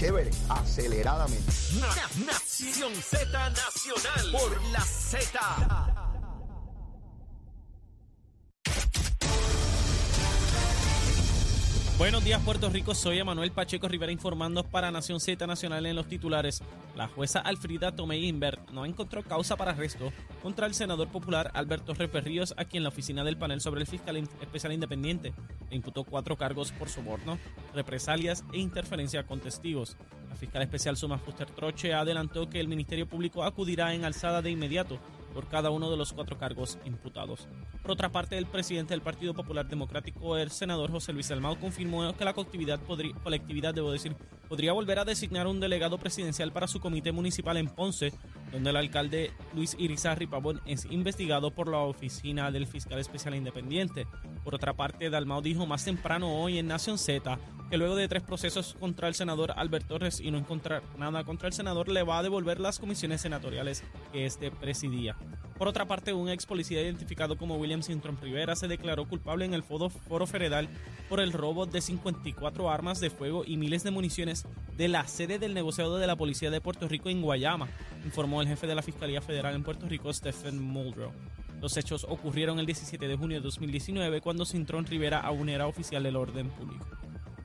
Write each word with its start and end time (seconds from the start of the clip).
Chévere, 0.00 0.30
aceleradamente. 0.48 1.52
Nación 2.24 2.94
Z 2.94 3.50
Nacional 3.50 4.30
por 4.30 4.62
la 4.70 4.80
Z. 4.80 6.07
Buenos 11.98 12.22
días 12.22 12.40
Puerto 12.44 12.70
Rico, 12.70 12.94
soy 12.94 13.18
Emanuel 13.18 13.50
Pacheco 13.50 13.88
Rivera 13.88 14.12
informando 14.12 14.62
para 14.62 14.92
Nación 14.92 15.18
Z 15.18 15.44
Nacional 15.48 15.84
en 15.84 15.96
los 15.96 16.06
titulares. 16.06 16.62
La 16.94 17.08
jueza 17.08 17.40
Alfrida 17.40 17.90
Tomei 17.90 18.24
Inver 18.28 18.60
no 18.70 18.86
encontró 18.86 19.24
causa 19.24 19.56
para 19.56 19.72
arresto 19.72 20.12
contra 20.40 20.68
el 20.68 20.74
senador 20.74 21.08
popular 21.08 21.50
Alberto 21.54 21.94
Reperríos, 21.94 22.54
a 22.56 22.66
quien 22.66 22.84
la 22.84 22.90
oficina 22.90 23.24
del 23.24 23.36
panel 23.36 23.60
sobre 23.60 23.80
el 23.80 23.88
fiscal 23.88 24.16
especial 24.16 24.72
independiente 24.72 25.34
le 25.70 25.76
imputó 25.76 26.04
cuatro 26.04 26.36
cargos 26.36 26.70
por 26.70 26.88
soborno, 26.88 27.36
represalias 27.74 28.44
e 28.52 28.60
interferencia 28.60 29.26
con 29.26 29.40
testigos. 29.40 29.96
La 30.30 30.36
fiscal 30.36 30.62
especial 30.62 30.96
Suma 30.96 31.18
Fuster 31.18 31.50
Troche 31.50 31.94
adelantó 31.94 32.48
que 32.48 32.60
el 32.60 32.68
Ministerio 32.68 33.08
Público 33.08 33.42
acudirá 33.42 33.92
en 33.92 34.04
alzada 34.04 34.40
de 34.40 34.52
inmediato 34.52 35.00
por 35.38 35.46
cada 35.46 35.70
uno 35.70 35.88
de 35.88 35.96
los 35.96 36.12
cuatro 36.12 36.36
cargos 36.36 36.80
imputados. 36.84 37.46
Por 37.82 37.92
otra 37.92 38.10
parte, 38.10 38.36
el 38.36 38.46
presidente 38.46 38.92
del 38.92 39.02
Partido 39.02 39.34
Popular 39.34 39.68
Democrático, 39.68 40.36
el 40.36 40.50
senador 40.50 40.90
José 40.90 41.12
Luis 41.12 41.30
Almao, 41.30 41.60
confirmó 41.60 42.12
que 42.16 42.24
la 42.24 42.32
colectividad, 42.32 42.80
podría, 42.80 43.14
colectividad 43.22 43.72
debo 43.72 43.92
decir, 43.92 44.16
podría 44.48 44.72
volver 44.72 44.98
a 44.98 45.04
designar 45.04 45.46
un 45.46 45.60
delegado 45.60 45.98
presidencial 45.98 46.52
para 46.52 46.66
su 46.66 46.80
comité 46.80 47.12
municipal 47.12 47.56
en 47.56 47.68
Ponce, 47.68 48.12
donde 48.52 48.70
el 48.70 48.76
alcalde 48.76 49.30
Luis 49.54 49.76
Irizarri 49.78 50.26
Pavón 50.26 50.60
es 50.66 50.86
investigado 50.86 51.50
por 51.50 51.68
la 51.68 51.78
oficina 51.78 52.50
del 52.50 52.66
fiscal 52.66 52.98
especial 52.98 53.34
independiente. 53.34 54.06
Por 54.44 54.54
otra 54.54 54.72
parte, 54.72 55.10
Dalmao 55.10 55.42
dijo 55.42 55.66
más 55.66 55.84
temprano 55.84 56.40
hoy 56.40 56.58
en 56.58 56.66
Nación 56.66 56.98
Z 56.98 57.38
que 57.70 57.76
luego 57.76 57.96
de 57.96 58.08
tres 58.08 58.22
procesos 58.22 58.76
contra 58.80 59.08
el 59.08 59.14
senador 59.14 59.52
Albert 59.56 59.86
Torres 59.86 60.20
y 60.20 60.30
no 60.30 60.38
encontrar 60.38 60.82
nada 60.96 61.24
contra 61.24 61.48
el 61.48 61.52
senador, 61.52 61.88
le 61.88 62.02
va 62.02 62.18
a 62.18 62.22
devolver 62.22 62.60
las 62.60 62.78
comisiones 62.78 63.20
senatoriales 63.20 63.84
que 64.12 64.24
este 64.24 64.50
presidía. 64.50 65.16
Por 65.58 65.66
otra 65.66 65.86
parte, 65.86 66.12
un 66.12 66.28
ex 66.28 66.46
policía 66.46 66.80
identificado 66.80 67.36
como 67.36 67.56
William 67.56 67.82
Sintron 67.82 68.16
Rivera 68.22 68.54
se 68.54 68.68
declaró 68.68 69.08
culpable 69.08 69.44
en 69.44 69.54
el 69.54 69.64
foro, 69.64 69.90
foro 69.90 70.24
federal 70.24 70.68
por 71.08 71.18
el 71.18 71.32
robo 71.32 71.66
de 71.66 71.80
54 71.80 72.70
armas 72.70 73.00
de 73.00 73.10
fuego 73.10 73.42
y 73.44 73.56
miles 73.56 73.82
de 73.82 73.90
municiones 73.90 74.46
de 74.76 74.86
la 74.86 75.08
sede 75.08 75.40
del 75.40 75.54
negociado 75.54 75.98
de 75.98 76.06
la 76.06 76.14
Policía 76.14 76.52
de 76.52 76.60
Puerto 76.60 76.86
Rico 76.86 77.10
en 77.10 77.22
Guayama, 77.22 77.66
informó 78.04 78.40
el 78.40 78.46
jefe 78.46 78.68
de 78.68 78.76
la 78.76 78.82
Fiscalía 78.82 79.20
Federal 79.20 79.56
en 79.56 79.64
Puerto 79.64 79.88
Rico, 79.88 80.12
Stephen 80.12 80.62
Muldrow. 80.62 81.10
Los 81.60 81.76
hechos 81.76 82.06
ocurrieron 82.08 82.60
el 82.60 82.66
17 82.66 83.08
de 83.08 83.16
junio 83.16 83.38
de 83.38 83.42
2019 83.42 84.20
cuando 84.20 84.44
Sintron 84.44 84.86
Rivera 84.86 85.18
aún 85.18 85.48
era 85.48 85.66
oficial 85.66 86.04
del 86.04 86.14
orden 86.14 86.50
público. 86.50 86.86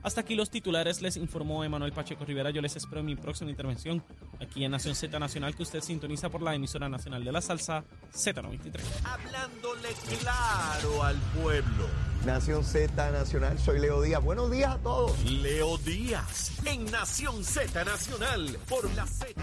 Hasta 0.04 0.20
aquí 0.20 0.34
los 0.34 0.50
titulares, 0.50 1.02
les 1.02 1.16
informó 1.16 1.64
Emanuel 1.64 1.92
Pacheco 1.92 2.24
Rivera. 2.26 2.50
Yo 2.50 2.60
les 2.60 2.76
espero 2.76 3.00
en 3.00 3.06
mi 3.06 3.16
próxima 3.16 3.50
intervención 3.50 4.04
aquí 4.40 4.64
en 4.64 4.70
Nación 4.70 4.94
Z 4.94 5.18
Nacional, 5.18 5.54
que 5.54 5.62
usted 5.62 5.80
sintoniza 5.80 6.28
por 6.28 6.42
la 6.42 6.54
emisora 6.54 6.88
nacional 6.88 7.24
de 7.24 7.32
la 7.32 7.40
salsa 7.40 7.84
Z93. 8.14 8.80
Hablándole 9.04 9.88
claro 10.20 11.02
al 11.02 11.16
pueblo. 11.40 11.86
Nación 12.24 12.64
Z 12.64 13.10
Nacional, 13.10 13.58
soy 13.58 13.80
Leo 13.80 14.00
Díaz. 14.00 14.22
Buenos 14.22 14.50
días 14.50 14.74
a 14.74 14.78
todos. 14.78 15.22
Leo 15.24 15.76
Díaz 15.78 16.52
en 16.64 16.84
Nación 16.90 17.44
Z 17.44 17.84
Nacional 17.84 18.58
por 18.68 18.92
la 18.94 19.06
Z. 19.06 19.34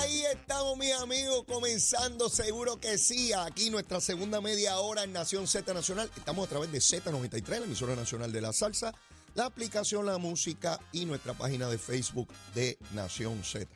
Ahí 0.00 0.22
estamos, 0.32 0.76
mis 0.78 0.92
amigos, 0.94 1.44
comenzando, 1.46 2.28
seguro 2.28 2.80
que 2.80 2.98
sí. 2.98 3.32
Aquí 3.32 3.70
nuestra 3.70 4.00
segunda 4.00 4.40
media 4.40 4.78
hora 4.78 5.04
en 5.04 5.12
Nación 5.12 5.46
Z 5.46 5.72
Nacional. 5.74 6.10
Estamos 6.16 6.46
a 6.46 6.50
través 6.50 6.72
de 6.72 6.78
Z93, 6.78 7.48
la 7.48 7.64
emisora 7.64 7.94
nacional 7.94 8.32
de 8.32 8.40
la 8.40 8.52
salsa, 8.52 8.92
la 9.34 9.46
aplicación 9.46 10.06
La 10.06 10.18
Música 10.18 10.78
y 10.92 11.04
nuestra 11.04 11.34
página 11.34 11.68
de 11.68 11.78
Facebook 11.78 12.28
de 12.54 12.78
Nación 12.92 13.42
Z. 13.42 13.68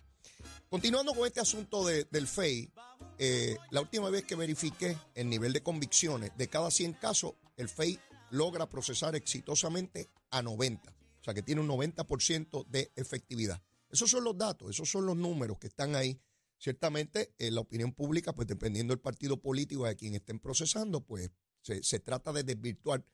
Continuando 0.70 1.14
con 1.14 1.26
este 1.26 1.40
asunto 1.40 1.84
del 1.84 2.26
FEI, 2.26 2.70
eh, 3.18 3.56
la 3.70 3.80
última 3.80 4.10
vez 4.10 4.24
que 4.24 4.36
verifiqué 4.36 4.96
el 5.14 5.28
nivel 5.28 5.52
de 5.52 5.62
convicciones, 5.62 6.30
de 6.36 6.48
cada 6.48 6.70
100 6.70 6.92
casos, 6.94 7.34
el 7.56 7.68
FEI 7.68 7.98
logra 8.30 8.68
procesar 8.68 9.16
exitosamente 9.16 10.08
a 10.30 10.42
90. 10.42 10.90
O 10.90 11.24
sea 11.24 11.34
que 11.34 11.42
tiene 11.42 11.60
un 11.60 11.68
90% 11.68 12.66
de 12.68 12.92
efectividad. 12.94 13.60
Esos 13.90 14.10
son 14.10 14.24
los 14.24 14.36
datos, 14.36 14.70
esos 14.70 14.88
son 14.88 15.06
los 15.06 15.16
números 15.16 15.58
que 15.58 15.66
están 15.66 15.96
ahí. 15.96 16.20
Ciertamente, 16.58 17.34
en 17.38 17.54
la 17.54 17.60
opinión 17.60 17.92
pública, 17.92 18.32
pues 18.34 18.46
dependiendo 18.46 18.92
del 18.92 19.00
partido 19.00 19.40
político 19.40 19.86
de 19.86 19.96
quien 19.96 20.14
estén 20.14 20.38
procesando, 20.38 21.00
pues 21.00 21.30
se, 21.62 21.82
se 21.82 21.98
trata 22.00 22.32
de 22.32 22.42
desvirtuar 22.42 23.04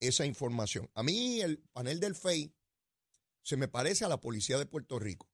esa 0.00 0.26
información. 0.26 0.90
A 0.94 1.02
mí 1.02 1.40
el 1.40 1.58
panel 1.72 2.00
del 2.00 2.16
FEI 2.16 2.52
se 3.42 3.56
me 3.56 3.68
parece 3.68 4.04
a 4.04 4.08
la 4.08 4.20
policía 4.20 4.58
de 4.58 4.66
Puerto 4.66 4.98
Rico. 4.98 5.28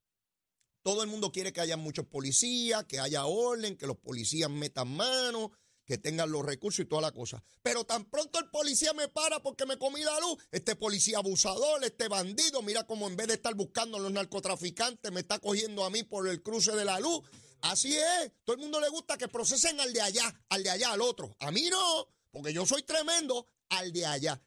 Todo 0.82 1.03
el 1.03 1.09
mundo 1.09 1.32
quiere 1.32 1.53
que 1.53 1.60
haya 1.60 1.77
muchos 1.77 2.06
policías, 2.06 2.84
que 2.84 3.00
haya 3.00 3.26
orden, 3.26 3.76
que 3.76 3.87
los 3.87 3.97
policías 3.97 4.49
metan 4.49 4.88
mano, 4.88 5.50
que 5.84 5.99
tengan 5.99 6.31
los 6.31 6.44
recursos 6.44 6.81
y 6.81 6.88
toda 6.88 7.03
la 7.03 7.12
cosa. 7.12 7.43
Pero 7.62 7.84
tan 7.84 8.05
pronto 8.05 8.38
el 8.38 8.50
policía 8.50 8.93
me 8.93 9.09
para 9.09 9.43
porque 9.43 9.66
me 9.66 9.78
comí 9.78 10.03
la 10.03 10.19
luz, 10.21 10.38
este 10.50 10.76
policía 10.76 11.19
abusador, 11.19 11.82
este 11.84 12.09
bandido, 12.09 12.62
mira 12.62 12.87
como 12.87 13.09
en 13.09 13.16
vez 13.16 13.28
de 13.28 13.34
estar 13.34 13.55
buscando 13.55 13.97
a 13.97 14.00
los 14.00 14.12
narcotraficantes, 14.12 15.10
me 15.12 15.21
está 15.21 15.38
cogiendo 15.38 15.84
a 15.84 15.91
mí 15.91 16.03
por 16.03 16.28
el 16.28 16.43
cruce 16.43 16.72
de 16.72 16.84
la 16.84 17.00
luz. 17.00 17.22
Así 17.62 17.97
es, 17.97 18.32
todo 18.44 18.56
el 18.56 18.62
mundo 18.62 18.81
le 18.81 18.88
gusta 18.88 19.16
que 19.16 19.28
procesen 19.28 19.81
al 19.81 19.93
de 19.93 20.03
allá, 20.03 20.41
al 20.50 20.62
de 20.62 20.71
allá, 20.71 20.93
al 20.93 21.00
otro. 21.00 21.34
A 21.41 21.50
mí 21.50 21.69
no, 21.71 22.09
porque 22.31 22.53
yo 22.53 22.66
soy 22.66 22.82
tremendo, 22.82 23.47
al 23.71 23.93
de 23.93 24.06
allá. 24.06 24.43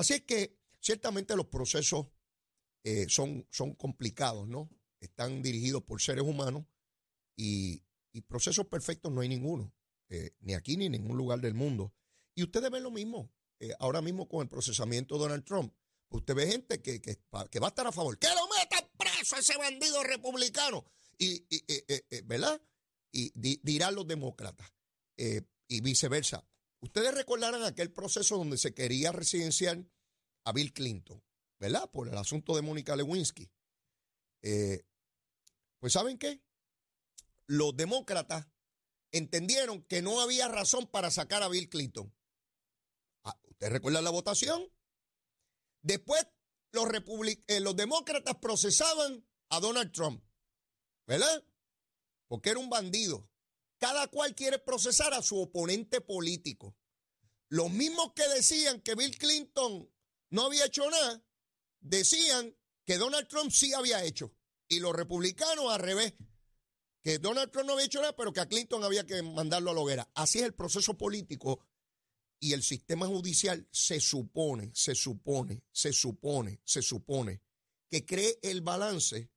Así 0.00 0.14
es 0.14 0.22
que 0.22 0.58
ciertamente 0.80 1.36
los 1.36 1.46
procesos 1.46 2.06
eh, 2.84 3.06
son, 3.08 3.46
son 3.50 3.74
complicados, 3.74 4.48
¿no? 4.48 4.70
Están 4.98 5.42
dirigidos 5.42 5.82
por 5.82 6.00
seres 6.00 6.24
humanos 6.24 6.64
y, 7.36 7.82
y 8.12 8.22
procesos 8.22 8.66
perfectos 8.66 9.12
no 9.12 9.20
hay 9.20 9.28
ninguno. 9.28 9.72
Eh, 10.08 10.32
ni 10.40 10.54
aquí 10.54 10.76
ni 10.76 10.86
en 10.86 10.92
ningún 10.92 11.16
lugar 11.16 11.40
del 11.40 11.54
mundo. 11.54 11.94
Y 12.34 12.42
ustedes 12.42 12.70
ven 12.70 12.82
lo 12.82 12.90
mismo, 12.90 13.30
eh, 13.60 13.72
ahora 13.78 14.02
mismo 14.02 14.28
con 14.28 14.42
el 14.42 14.48
procesamiento 14.48 15.14
de 15.14 15.20
Donald 15.20 15.44
Trump. 15.44 15.72
Usted 16.08 16.34
ve 16.34 16.48
gente 16.48 16.82
que, 16.82 17.00
que, 17.00 17.16
va 17.32 17.42
a 17.42 17.68
estar 17.68 17.86
a 17.86 17.92
favor. 17.92 18.18
¡Que 18.18 18.28
lo 18.28 18.48
meta 18.48 18.90
preso 18.96 19.36
ese 19.36 19.56
bandido 19.56 20.02
republicano! 20.02 20.84
Y, 21.16 21.46
eh, 21.68 22.22
¿verdad? 22.24 22.60
Y 23.12 23.30
dirán 23.62 23.94
los 23.94 24.06
demócratas. 24.06 24.72
y 25.16 25.80
viceversa. 25.82 26.44
Ustedes 26.80 27.14
recordarán 27.14 27.62
aquel 27.62 27.92
proceso 27.92 28.36
donde 28.36 28.56
se 28.56 28.74
quería 28.74 29.12
residenciar 29.12 29.84
a 30.44 30.52
Bill 30.52 30.72
Clinton, 30.72 31.22
¿verdad? 31.58 31.90
Por 31.90 32.08
el 32.08 32.16
asunto 32.16 32.56
de 32.56 32.62
Mónica 32.62 32.96
Lewinsky. 32.96 33.50
pues 34.40 35.92
¿saben 35.92 36.18
qué? 36.18 36.42
Los 37.46 37.76
demócratas 37.76 38.46
entendieron 39.12 39.82
que 39.82 40.02
no 40.02 40.20
había 40.20 40.48
razón 40.48 40.86
para 40.86 41.10
sacar 41.10 41.42
a 41.42 41.48
Bill 41.48 41.68
Clinton. 41.68 42.14
Ah, 43.24 43.38
¿Usted 43.44 43.68
recuerda 43.68 44.00
la 44.00 44.10
votación? 44.10 44.72
Después 45.82 46.26
los, 46.72 46.86
eh, 47.46 47.60
los 47.60 47.76
demócratas 47.76 48.36
procesaban 48.36 49.26
a 49.48 49.60
Donald 49.60 49.92
Trump, 49.92 50.22
¿verdad? 51.06 51.44
Porque 52.28 52.50
era 52.50 52.60
un 52.60 52.70
bandido. 52.70 53.29
Cada 53.80 54.06
cual 54.08 54.34
quiere 54.34 54.58
procesar 54.58 55.12
a 55.14 55.22
su 55.22 55.40
oponente 55.40 56.00
político. 56.00 56.76
Los 57.48 57.70
mismos 57.70 58.12
que 58.14 58.28
decían 58.28 58.80
que 58.82 58.94
Bill 58.94 59.18
Clinton 59.18 59.90
no 60.30 60.42
había 60.42 60.66
hecho 60.66 60.88
nada, 60.88 61.24
decían 61.80 62.54
que 62.84 62.98
Donald 62.98 63.26
Trump 63.26 63.50
sí 63.50 63.72
había 63.72 64.04
hecho. 64.04 64.32
Y 64.68 64.78
los 64.78 64.94
republicanos 64.94 65.72
al 65.72 65.80
revés 65.80 66.14
que 67.02 67.18
Donald 67.18 67.50
Trump 67.50 67.66
no 67.66 67.72
había 67.72 67.86
hecho 67.86 68.00
nada, 68.00 68.14
pero 68.14 68.32
que 68.32 68.40
a 68.40 68.48
Clinton 68.48 68.84
había 68.84 69.06
que 69.06 69.22
mandarlo 69.22 69.70
a 69.70 69.74
la 69.74 69.80
hoguera. 69.80 70.10
Así 70.14 70.38
es 70.38 70.44
el 70.44 70.54
proceso 70.54 70.96
político 70.96 71.66
y 72.38 72.52
el 72.52 72.62
sistema 72.62 73.06
judicial 73.06 73.66
se 73.72 74.00
supone, 74.00 74.70
se 74.74 74.94
supone, 74.94 75.64
se 75.72 75.92
supone, 75.92 76.60
se 76.64 76.82
supone 76.82 77.42
que 77.88 78.04
cree 78.04 78.38
el 78.42 78.60
balance 78.60 79.30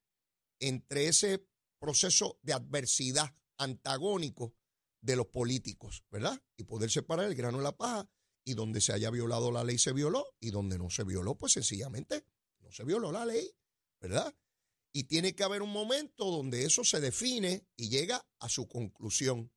entre 0.60 1.08
ese 1.08 1.48
proceso 1.80 2.40
de 2.44 2.54
adversidad 2.54 3.36
antagónico 3.58 4.54
de 5.02 5.16
los 5.16 5.28
políticos, 5.28 6.04
¿verdad? 6.10 6.42
Y 6.58 6.64
poder 6.64 6.90
separar 6.90 7.26
el 7.26 7.36
grano 7.36 7.58
de 7.58 7.64
la 7.64 7.76
paja 7.76 8.10
y 8.46 8.54
donde 8.54 8.82
se 8.82 8.94
haya 8.94 9.10
violado 9.10 9.52
la 9.52 9.64
ley 9.64 9.78
se 9.78 9.94
violó 9.94 10.26
y 10.40 10.52
donde 10.52 10.78
no 10.78 10.90
se 10.90 11.04
violó, 11.04 11.38
pues 11.38 11.54
sencillamente 11.54 12.26
no 12.60 12.72
se 12.72 12.84
violó 12.84 13.12
la 13.12 13.26
ley, 13.26 13.54
¿verdad? 14.00 14.34
Y 14.94 15.06
tiene 15.06 15.36
que 15.36 15.44
haber 15.44 15.62
un 15.62 15.72
momento 15.72 16.26
donde 16.26 16.66
eso 16.66 16.84
se 16.84 17.02
define 17.02 17.66
y 17.76 17.90
llega 17.90 18.26
a 18.40 18.50
su 18.50 18.68
conclusión. 18.68 19.52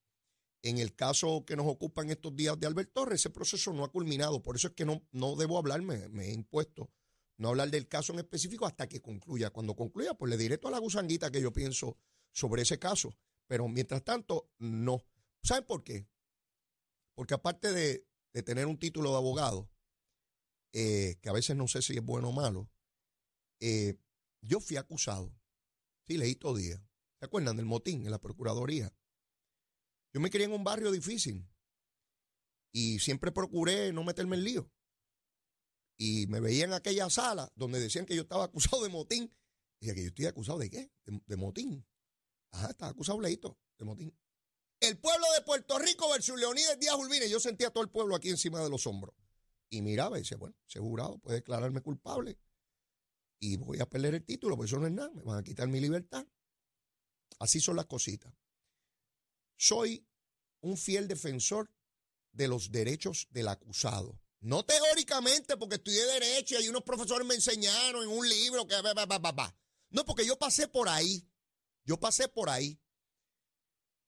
En 0.63 0.79
el 0.79 0.97
caso 0.97 1.45
que 1.45 1.55
nos 1.55 1.67
ocupa 1.67 2.03
en 2.03 2.11
estos 2.11 2.35
días 2.35 2.59
de 2.59 2.67
Albert 2.67 2.93
Torres, 2.93 3.21
ese 3.21 3.31
proceso 3.31 3.73
no 3.73 3.85
ha 3.85 3.93
culminado. 3.93 4.43
Por 4.43 4.57
eso 4.57 4.69
es 4.69 4.75
que 4.75 4.85
no, 4.85 5.07
no 5.13 5.37
debo 5.37 5.59
hablar, 5.59 5.83
me, 5.83 6.07
he 6.25 6.33
impuesto 6.33 6.91
no 7.39 7.51
hablar 7.51 7.71
del 7.71 7.87
caso 7.87 8.13
en 8.15 8.21
específico 8.21 8.67
hasta 8.67 8.89
que 8.89 9.01
concluya. 9.01 9.51
Cuando 9.51 9.77
concluya, 9.77 10.15
pues 10.15 10.31
le 10.31 10.39
diré 10.39 10.59
toda 10.59 10.73
la 10.73 10.79
gusanguita 10.79 11.31
que 11.31 11.43
yo 11.43 11.53
pienso 11.53 11.99
sobre 12.33 12.63
ese 12.63 12.79
caso. 12.79 13.15
Pero 13.47 13.69
mientras 13.69 14.05
tanto, 14.05 14.51
no. 14.59 15.05
¿Saben 15.43 15.65
por 15.65 15.85
qué? 15.85 16.09
Porque 17.15 17.35
aparte 17.35 17.73
de, 17.73 18.07
tener 18.45 18.67
un 18.67 18.79
título 18.79 19.11
de 19.11 19.17
abogado, 19.17 19.71
eh, 20.73 21.17
que 21.23 21.29
a 21.29 21.33
veces 21.33 21.57
no 21.57 21.69
sé 21.69 21.81
si 21.81 21.95
es 21.95 22.05
bueno 22.05 22.29
o 22.29 22.33
malo, 22.33 22.71
eh, 23.61 23.99
yo 24.43 24.61
fui 24.61 24.77
acusado. 24.77 25.35
Sí, 26.07 26.19
leí 26.19 26.35
todo 26.35 26.57
día. 26.57 26.77
¿Se 27.19 27.25
acuerdan 27.25 27.57
del 27.57 27.65
motín 27.65 28.05
en 28.05 28.11
la 28.11 28.21
Procuraduría? 28.21 28.95
Yo 30.13 30.21
me 30.21 30.31
crié 30.31 30.47
en 30.47 30.53
un 30.53 30.65
barrio 30.65 30.91
difícil 30.91 31.49
y 32.73 32.99
siempre 32.99 33.33
procuré 33.33 33.93
no 33.93 34.05
meterme 34.05 34.37
en 34.37 34.45
lío. 34.45 34.71
Y 35.99 36.27
me 36.27 36.41
veía 36.41 36.65
en 36.65 36.75
aquella 36.75 37.09
sala 37.09 37.51
donde 37.55 37.81
decían 37.81 38.05
que 38.05 38.15
yo 38.15 38.23
estaba 38.23 38.45
acusado 38.45 38.83
de 38.83 38.91
motín. 38.91 39.35
Y 39.81 39.93
que 39.93 40.03
yo 40.03 40.09
estoy 40.09 40.27
acusado 40.27 40.59
de 40.59 40.71
qué? 40.71 40.91
De, 41.05 41.37
motín. 41.37 41.87
Ajá, 42.57 42.71
estaba 42.71 42.91
acusado 42.91 43.21
leito 43.21 43.59
de 43.79 43.85
motín. 43.85 44.19
El 44.81 44.99
pueblo 44.99 45.27
de 45.37 45.43
Puerto 45.43 45.79
Rico 45.79 46.09
versus 46.11 46.39
Leonidas 46.39 46.79
Díaz 46.79 46.97
Urbina. 46.97 47.27
Yo 47.27 47.39
sentía 47.39 47.69
a 47.69 47.71
todo 47.71 47.85
el 47.85 47.91
pueblo 47.91 48.17
aquí 48.17 48.31
encima 48.31 48.63
de 48.63 48.71
los 48.71 48.87
hombros. 48.87 49.15
Y 49.69 49.83
miraba 49.83 50.17
y 50.17 50.23
decía, 50.23 50.39
bueno, 50.39 50.57
ese 50.67 50.81
jurado 50.81 51.19
puede 51.19 51.37
declararme 51.37 51.83
culpable 51.83 52.39
y 53.39 53.57
voy 53.57 53.81
a 53.81 53.87
perder 53.89 54.15
el 54.15 54.25
título, 54.25 54.57
pues 54.57 54.71
eso 54.71 54.81
no 54.81 54.87
es 54.87 54.93
nada, 54.93 55.11
me 55.11 55.23
van 55.23 55.39
a 55.39 55.43
quitar 55.43 55.69
mi 55.69 55.81
libertad. 55.81 56.27
Así 57.39 57.61
son 57.61 57.77
las 57.77 57.87
cositas. 57.87 58.33
Soy 59.57 60.07
un 60.61 60.77
fiel 60.77 61.09
defensor 61.09 61.71
de 62.33 62.49
los 62.49 62.71
derechos 62.71 63.27
del 63.31 63.49
acusado. 63.49 64.19
No 64.41 64.65
teóricamente, 64.65 65.57
porque 65.57 65.77
estudié 65.77 66.05
Derecho 66.07 66.55
y 66.55 66.59
hay 66.59 66.69
unos 66.69 66.83
profesores 66.83 67.27
me 67.27 67.35
enseñaron 67.35 68.05
en 68.05 68.11
un 68.11 68.27
libro 68.29 68.67
que... 68.67 68.75
No, 69.91 70.05
porque 70.05 70.27
yo 70.27 70.39
pasé 70.39 70.69
por 70.69 70.89
ahí. 70.89 71.27
Yo 71.87 71.99
pasé 71.99 72.29
por 72.29 72.51
ahí. 72.51 72.79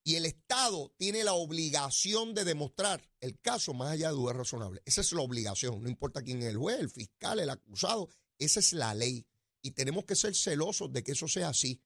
Y 0.04 0.16
el 0.16 0.26
Estado 0.26 0.92
tiene 0.96 1.22
la 1.22 1.34
obligación 1.34 2.34
de 2.34 2.44
demostrar 2.44 3.10
el 3.20 3.38
caso 3.40 3.74
más 3.74 3.90
allá 3.92 4.08
de 4.08 4.14
dudas 4.14 4.36
razonables. 4.36 4.82
Esa 4.86 5.02
es 5.02 5.12
la 5.12 5.20
obligación. 5.20 5.82
No 5.82 5.88
importa 5.88 6.22
quién 6.22 6.42
es 6.42 6.48
el 6.48 6.56
juez, 6.56 6.78
el 6.80 6.90
fiscal, 6.90 7.40
el 7.40 7.50
acusado. 7.50 8.08
Esa 8.38 8.60
es 8.60 8.72
la 8.72 8.94
ley. 8.94 9.26
Y 9.60 9.72
tenemos 9.72 10.04
que 10.04 10.16
ser 10.16 10.34
celosos 10.34 10.92
de 10.92 11.02
que 11.02 11.12
eso 11.12 11.28
sea 11.28 11.50
así. 11.50 11.82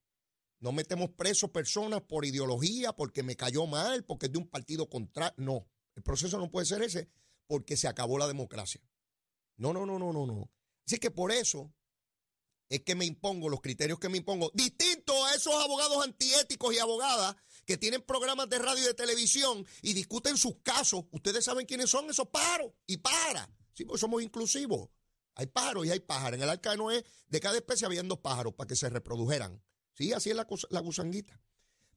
No 0.61 0.71
metemos 0.71 1.11
presos 1.11 1.51
personas 1.51 2.03
por 2.03 2.25
ideología, 2.25 2.93
porque 2.93 3.25
me 3.25 3.35
cayó 3.35 3.67
mal, 3.67 4.05
porque 4.05 4.27
es 4.27 4.33
de 4.33 4.39
un 4.39 4.49
partido 4.49 4.89
contrario. 4.89 5.35
No, 5.37 5.69
el 5.97 6.05
proceso 6.05 6.39
no 6.39 6.51
puede 6.51 6.67
ser 6.67 6.83
ese 6.83 7.11
porque 7.49 7.77
se 7.77 7.89
acabó 7.89 8.19
la 8.19 8.29
democracia. 8.29 8.81
No, 9.57 9.73
no, 9.73 9.85
no, 9.85 9.99
no, 9.99 10.13
no, 10.13 10.27
no. 10.27 10.49
Así 10.87 10.99
que 10.99 11.11
por 11.11 11.33
eso 11.33 11.75
es 12.69 12.83
que 12.83 12.95
me 12.95 13.05
impongo 13.05 13.49
los 13.49 13.61
criterios 13.61 13.99
que 13.99 14.09
me 14.09 14.19
impongo, 14.19 14.51
distinto 14.55 15.02
esos 15.43 15.63
abogados 15.63 16.05
antiéticos 16.05 16.75
y 16.75 16.79
abogadas 16.79 17.35
que 17.65 17.77
tienen 17.77 18.03
programas 18.03 18.49
de 18.49 18.59
radio 18.59 18.83
y 18.83 18.87
de 18.87 18.95
televisión 18.95 19.67
y 19.83 19.93
discuten 19.93 20.37
sus 20.37 20.57
casos. 20.63 21.05
Ustedes 21.11 21.45
saben 21.45 21.67
quiénes 21.67 21.91
son 21.91 22.09
esos 22.09 22.29
paros 22.29 22.73
y 22.87 22.99
para. 22.99 23.51
Sí, 23.75 23.85
pues 23.85 24.01
somos 24.01 24.23
inclusivos. 24.23 24.89
Hay 25.35 25.47
pájaros 25.47 25.87
y 25.87 25.91
hay 25.91 26.01
pájaros. 26.01 26.37
En 26.37 26.43
el 26.43 26.51
arca 26.51 26.71
de 26.71 26.77
Noé, 26.77 27.05
de 27.27 27.41
cada 27.41 27.57
especie 27.57 27.87
habían 27.87 28.09
dos 28.09 28.19
pájaros 28.19 28.55
para 28.55 28.69
que 28.69 28.77
se 28.77 28.89
reprodujeran. 28.89 29.63
Sí, 29.95 30.13
así 30.13 30.31
es 30.31 30.37
la, 30.37 30.47
la 30.71 30.81
gusanguita. 30.81 31.41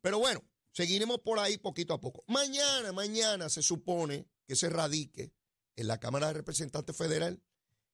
Pero 0.01 0.19
bueno, 0.19 0.43
seguiremos 0.71 1.19
por 1.19 1.39
ahí 1.39 1.57
poquito 1.57 1.93
a 1.93 2.01
poco. 2.01 2.23
Mañana, 2.27 2.91
mañana 2.91 3.49
se 3.49 3.61
supone 3.61 4.27
que 4.47 4.55
se 4.55 4.69
radique 4.69 5.33
en 5.75 5.87
la 5.87 5.99
Cámara 5.99 6.27
de 6.27 6.33
Representantes 6.33 6.95
Federal 6.95 7.41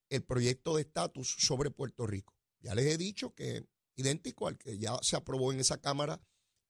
el 0.09 0.23
proyecto 0.23 0.75
de 0.75 0.83
estatus 0.83 1.35
sobre 1.39 1.71
Puerto 1.71 2.05
Rico. 2.05 2.35
Ya 2.59 2.75
les 2.75 2.85
he 2.85 2.97
dicho 2.97 3.33
que 3.33 3.65
idéntico 4.01 4.47
al 4.47 4.57
que 4.57 4.77
ya 4.77 4.97
se 5.01 5.15
aprobó 5.15 5.51
en 5.51 5.59
esa 5.59 5.79
Cámara 5.79 6.21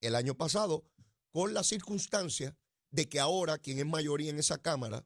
el 0.01 0.15
año 0.15 0.35
pasado, 0.35 0.85
con 1.31 1.53
la 1.53 1.63
circunstancia 1.63 2.55
de 2.91 3.07
que 3.07 3.19
ahora 3.19 3.57
quien 3.57 3.79
es 3.79 3.85
mayoría 3.85 4.29
en 4.29 4.39
esa 4.39 4.61
Cámara 4.61 5.05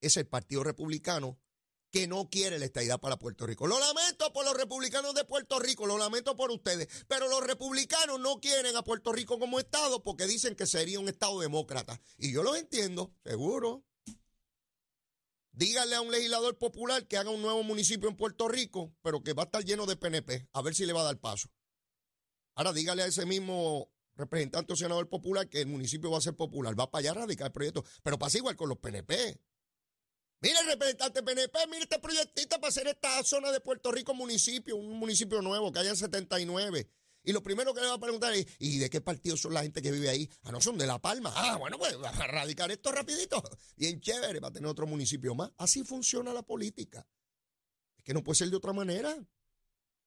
es 0.00 0.16
el 0.16 0.26
Partido 0.26 0.64
Republicano 0.64 1.38
que 1.90 2.06
no 2.06 2.28
quiere 2.28 2.58
la 2.58 2.66
estadidad 2.66 3.00
para 3.00 3.18
Puerto 3.18 3.46
Rico. 3.46 3.66
Lo 3.66 3.78
lamento 3.78 4.32
por 4.32 4.44
los 4.44 4.56
republicanos 4.56 5.14
de 5.14 5.24
Puerto 5.24 5.58
Rico, 5.58 5.86
lo 5.86 5.96
lamento 5.96 6.36
por 6.36 6.50
ustedes, 6.50 6.88
pero 7.08 7.28
los 7.28 7.46
republicanos 7.46 8.20
no 8.20 8.40
quieren 8.40 8.76
a 8.76 8.82
Puerto 8.82 9.12
Rico 9.12 9.38
como 9.38 9.58
Estado 9.58 10.02
porque 10.02 10.26
dicen 10.26 10.56
que 10.56 10.66
sería 10.66 11.00
un 11.00 11.08
Estado 11.08 11.40
demócrata. 11.40 12.00
Y 12.18 12.32
yo 12.32 12.42
los 12.42 12.56
entiendo, 12.56 13.14
seguro. 13.24 13.84
Díganle 15.56 15.96
a 15.96 16.02
un 16.02 16.12
legislador 16.12 16.58
popular 16.58 17.08
que 17.08 17.16
haga 17.16 17.30
un 17.30 17.40
nuevo 17.40 17.62
municipio 17.62 18.10
en 18.10 18.16
Puerto 18.16 18.46
Rico, 18.46 18.94
pero 19.00 19.22
que 19.22 19.32
va 19.32 19.44
a 19.44 19.46
estar 19.46 19.64
lleno 19.64 19.86
de 19.86 19.96
PNP, 19.96 20.46
a 20.52 20.60
ver 20.60 20.74
si 20.74 20.84
le 20.84 20.92
va 20.92 21.00
a 21.00 21.04
dar 21.04 21.18
paso. 21.18 21.48
Ahora 22.56 22.74
dígale 22.74 23.02
a 23.02 23.06
ese 23.06 23.24
mismo 23.24 23.90
representante 24.16 24.74
o 24.74 24.76
senador 24.76 25.08
popular 25.08 25.48
que 25.48 25.62
el 25.62 25.66
municipio 25.66 26.10
va 26.10 26.18
a 26.18 26.20
ser 26.20 26.36
popular, 26.36 26.78
va 26.78 26.90
para 26.90 27.00
allá 27.00 27.12
a 27.12 27.22
radicar 27.22 27.46
el 27.46 27.52
proyecto, 27.54 27.82
pero 28.02 28.18
pasa 28.18 28.36
igual 28.36 28.54
con 28.54 28.68
los 28.68 28.76
PNP. 28.76 29.40
Mire, 30.42 30.62
representante 30.66 31.22
PNP, 31.22 31.66
mire 31.68 31.84
este 31.84 32.00
proyectito 32.00 32.56
para 32.56 32.68
hacer 32.68 32.86
esta 32.88 33.24
zona 33.24 33.50
de 33.50 33.60
Puerto 33.60 33.90
Rico 33.90 34.12
municipio, 34.12 34.76
un 34.76 34.98
municipio 34.98 35.40
nuevo, 35.40 35.72
que 35.72 35.78
haya 35.78 35.96
79. 35.96 36.86
Y 37.26 37.32
lo 37.32 37.42
primero 37.42 37.74
que 37.74 37.80
le 37.80 37.88
va 37.88 37.94
a 37.94 37.98
preguntar 37.98 38.32
es, 38.34 38.46
¿y 38.60 38.78
de 38.78 38.88
qué 38.88 39.00
partido 39.00 39.36
son 39.36 39.52
la 39.52 39.62
gente 39.62 39.82
que 39.82 39.90
vive 39.90 40.08
ahí? 40.08 40.30
Ah, 40.44 40.52
no, 40.52 40.60
son 40.60 40.78
de 40.78 40.86
La 40.86 41.00
Palma. 41.00 41.32
Ah, 41.34 41.56
bueno, 41.56 41.76
pues 41.76 41.92
a 42.04 42.26
radicar 42.28 42.70
esto 42.70 42.92
rapidito. 42.92 43.42
Bien 43.76 44.00
chévere, 44.00 44.38
va 44.38 44.46
a 44.46 44.52
tener 44.52 44.68
otro 44.68 44.86
municipio 44.86 45.34
más. 45.34 45.50
Así 45.56 45.82
funciona 45.82 46.32
la 46.32 46.44
política. 46.44 47.04
Es 47.96 48.04
que 48.04 48.14
no 48.14 48.22
puede 48.22 48.36
ser 48.36 48.48
de 48.48 48.56
otra 48.56 48.72
manera. 48.72 49.12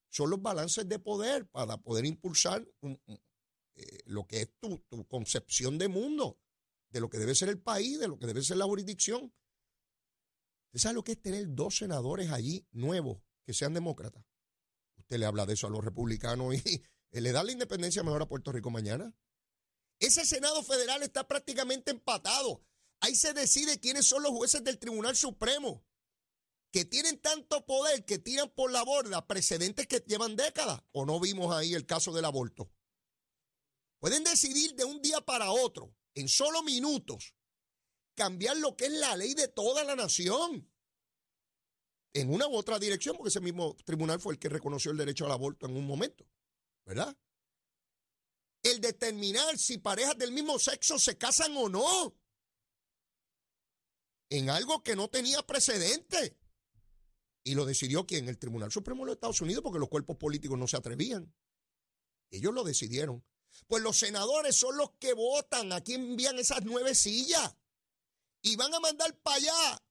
Son 0.07 0.29
los 0.29 0.41
balances 0.41 0.87
de 0.87 0.97
poder 0.97 1.45
para 1.47 1.75
poder 1.75 2.05
impulsar 2.05 2.65
eh, 2.83 3.99
lo 4.05 4.25
que 4.25 4.43
es 4.43 4.57
tu, 4.57 4.77
tu 4.87 5.05
concepción 5.05 5.77
de 5.77 5.89
mundo, 5.89 6.39
de 6.87 7.01
lo 7.01 7.09
que 7.09 7.17
debe 7.17 7.35
ser 7.35 7.49
el 7.49 7.59
país, 7.59 7.99
de 7.99 8.07
lo 8.07 8.17
que 8.17 8.27
debe 8.27 8.41
ser 8.41 8.55
la 8.55 8.65
jurisdicción. 8.65 9.33
¿Usted 10.67 10.79
sabe 10.79 10.95
lo 10.95 11.03
que 11.03 11.11
es 11.11 11.21
tener 11.21 11.53
dos 11.53 11.75
senadores 11.75 12.31
allí 12.31 12.65
nuevos 12.71 13.21
que 13.43 13.53
sean 13.53 13.73
demócratas? 13.73 14.23
Usted 14.95 15.17
le 15.17 15.25
habla 15.25 15.45
de 15.45 15.55
eso 15.55 15.67
a 15.67 15.69
los 15.69 15.83
republicanos 15.83 16.55
y 16.55 16.81
le 17.11 17.31
da 17.31 17.43
la 17.43 17.51
independencia 17.51 18.03
mejor 18.03 18.21
a 18.21 18.27
Puerto 18.27 18.51
Rico 18.51 18.69
mañana. 18.69 19.13
Ese 19.99 20.25
Senado 20.25 20.63
federal 20.63 21.03
está 21.03 21.27
prácticamente 21.27 21.91
empatado. 21.91 22.63
Ahí 23.01 23.15
se 23.15 23.33
decide 23.33 23.79
quiénes 23.79 24.05
son 24.05 24.23
los 24.23 24.31
jueces 24.31 24.63
del 24.63 24.79
Tribunal 24.79 25.15
Supremo, 25.15 25.85
que 26.71 26.85
tienen 26.85 27.19
tanto 27.19 27.65
poder 27.65 28.05
que 28.05 28.19
tiran 28.19 28.49
por 28.49 28.71
la 28.71 28.83
borda 28.83 29.25
precedentes 29.25 29.87
que 29.87 30.03
llevan 30.05 30.35
décadas. 30.35 30.81
¿O 30.91 31.05
no 31.05 31.19
vimos 31.19 31.53
ahí 31.55 31.73
el 31.73 31.85
caso 31.85 32.13
del 32.13 32.25
aborto? 32.25 32.71
Pueden 33.99 34.23
decidir 34.23 34.75
de 34.75 34.85
un 34.85 35.01
día 35.01 35.19
para 35.21 35.51
otro, 35.51 35.93
en 36.13 36.29
solo 36.29 36.63
minutos, 36.63 37.33
cambiar 38.15 38.57
lo 38.57 38.75
que 38.75 38.85
es 38.85 38.91
la 38.93 39.15
ley 39.17 39.33
de 39.33 39.47
toda 39.47 39.83
la 39.83 39.95
nación. 39.95 40.69
En 42.13 42.33
una 42.33 42.47
u 42.47 42.55
otra 42.55 42.79
dirección, 42.79 43.15
porque 43.15 43.29
ese 43.29 43.41
mismo 43.41 43.75
tribunal 43.85 44.19
fue 44.19 44.33
el 44.33 44.39
que 44.39 44.49
reconoció 44.49 44.91
el 44.91 44.97
derecho 44.97 45.25
al 45.25 45.31
aborto 45.31 45.67
en 45.67 45.75
un 45.75 45.85
momento, 45.85 46.25
¿verdad? 46.89 47.15
El 48.63 48.81
determinar 48.81 49.59
si 49.59 49.77
parejas 49.77 50.17
del 50.17 50.31
mismo 50.31 50.57
sexo 50.57 50.97
se 50.97 51.19
casan 51.19 51.55
o 51.55 51.69
no. 51.69 52.17
En 54.31 54.49
algo 54.49 54.81
que 54.81 54.95
no 54.95 55.07
tenía 55.07 55.43
precedente. 55.43 56.35
Y 57.43 57.53
lo 57.53 57.65
decidió 57.65 58.07
quién? 58.07 58.27
El 58.27 58.39
Tribunal 58.39 58.71
Supremo 58.71 59.03
de 59.03 59.07
los 59.07 59.15
Estados 59.17 59.39
Unidos, 59.39 59.61
porque 59.61 59.77
los 59.77 59.87
cuerpos 59.87 60.17
políticos 60.17 60.57
no 60.57 60.67
se 60.67 60.77
atrevían. 60.77 61.31
Ellos 62.31 62.53
lo 62.55 62.63
decidieron. 62.63 63.23
Pues 63.67 63.83
los 63.83 63.99
senadores 63.99 64.55
son 64.55 64.75
los 64.75 64.91
que 64.99 65.13
votan 65.13 65.71
a 65.71 65.81
quién 65.81 66.01
envían 66.01 66.39
esas 66.39 66.65
nueve 66.65 66.95
sillas 66.95 67.55
y 68.41 68.55
van 68.55 68.73
a 68.73 68.79
mandar 68.79 69.15
para 69.19 69.37
allá 69.37 69.83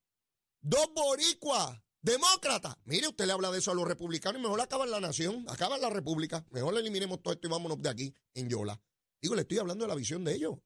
dos 0.60 0.92
boricuas 0.94 1.80
demócratas. 2.02 2.76
Mire, 2.84 3.08
usted 3.08 3.26
le 3.26 3.32
habla 3.32 3.50
de 3.50 3.58
eso 3.58 3.70
a 3.70 3.74
los 3.74 3.86
republicanos 3.86 4.40
y 4.40 4.42
mejor 4.42 4.60
acaban 4.60 4.90
la 4.90 5.00
nación, 5.00 5.44
acaban 5.48 5.80
la 5.80 5.90
república. 5.90 6.44
Mejor 6.50 6.74
le 6.74 6.80
eliminemos 6.80 7.22
todo 7.22 7.34
esto 7.34 7.46
y 7.46 7.50
vámonos 7.50 7.80
de 7.82 7.88
aquí 7.88 8.14
en 8.34 8.48
Yola. 8.48 8.80
Digo, 9.20 9.34
le 9.34 9.42
estoy 9.42 9.58
hablando 9.58 9.84
de 9.84 9.88
la 9.88 9.94
visión 9.94 10.24
de 10.24 10.34
ellos. 10.34 10.56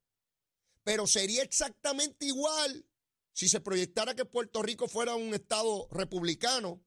Pero 0.84 1.06
sería 1.06 1.42
exactamente 1.42 2.26
igual 2.26 2.86
si 3.32 3.48
se 3.48 3.60
proyectara 3.60 4.14
que 4.14 4.24
Puerto 4.24 4.62
Rico 4.62 4.88
fuera 4.88 5.14
un 5.14 5.34
estado 5.34 5.88
republicano. 5.90 6.82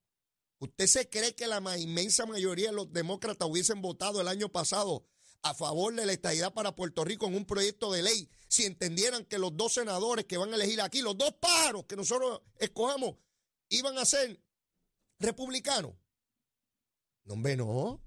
¿Usted 0.60 0.88
se 0.88 1.10
cree 1.10 1.36
que 1.36 1.48
la 1.48 1.60
inmensa 1.78 2.26
mayoría 2.26 2.70
de 2.70 2.76
los 2.76 2.92
demócratas 2.92 3.48
hubiesen 3.48 3.82
votado 3.82 4.22
el 4.22 4.28
año 4.28 4.50
pasado 4.50 5.06
a 5.42 5.54
favor 5.54 5.94
de 5.94 6.06
la 6.06 6.14
estadidad 6.14 6.54
para 6.54 6.76
Puerto 6.76 7.04
Rico 7.04 7.28
en 7.28 7.36
un 7.36 7.46
proyecto 7.46 7.92
de 7.92 8.02
ley 8.02 8.30
si 8.48 8.66
entendieran 8.66 9.26
que 9.26 9.38
los 9.38 9.56
dos 9.56 9.74
senadores 9.74 10.26
que 10.26 10.38
van 10.38 10.52
a 10.52 10.56
elegir 10.56 10.82
aquí, 10.82 11.02
los 11.02 11.18
dos 11.18 11.34
pájaros 11.40 11.86
que 11.86 11.96
nosotros 11.96 12.42
escojamos, 12.58 13.16
iban 13.76 13.98
a 13.98 14.06
ser 14.06 14.42
republicanos. 15.20 15.94
No, 17.24 17.34
hombre, 17.34 17.56
no. 17.56 18.02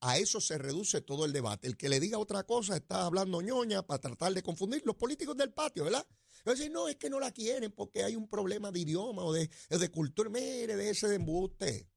A 0.00 0.18
eso 0.18 0.40
se 0.40 0.58
reduce 0.58 1.00
todo 1.00 1.24
el 1.24 1.32
debate. 1.32 1.68
El 1.68 1.76
que 1.76 1.88
le 1.88 2.00
diga 2.00 2.18
otra 2.18 2.44
cosa 2.44 2.76
está 2.76 3.06
hablando 3.06 3.40
ñoña 3.40 3.86
para 3.86 4.00
tratar 4.00 4.32
de 4.34 4.42
confundir 4.42 4.82
los 4.84 4.96
políticos 4.96 5.36
del 5.36 5.52
patio, 5.52 5.84
¿verdad? 5.84 6.04
Decir, 6.44 6.72
no, 6.72 6.88
es 6.88 6.96
que 6.96 7.08
no 7.08 7.20
la 7.20 7.30
quieren 7.30 7.70
porque 7.70 8.02
hay 8.02 8.16
un 8.16 8.28
problema 8.28 8.72
de 8.72 8.80
idioma 8.80 9.22
o 9.22 9.32
de, 9.32 9.48
de 9.68 9.90
cultura. 9.90 10.28
Mire, 10.28 10.74
de 10.74 10.90
ese 10.90 11.06
de 11.06 11.16
embuste. 11.16 11.88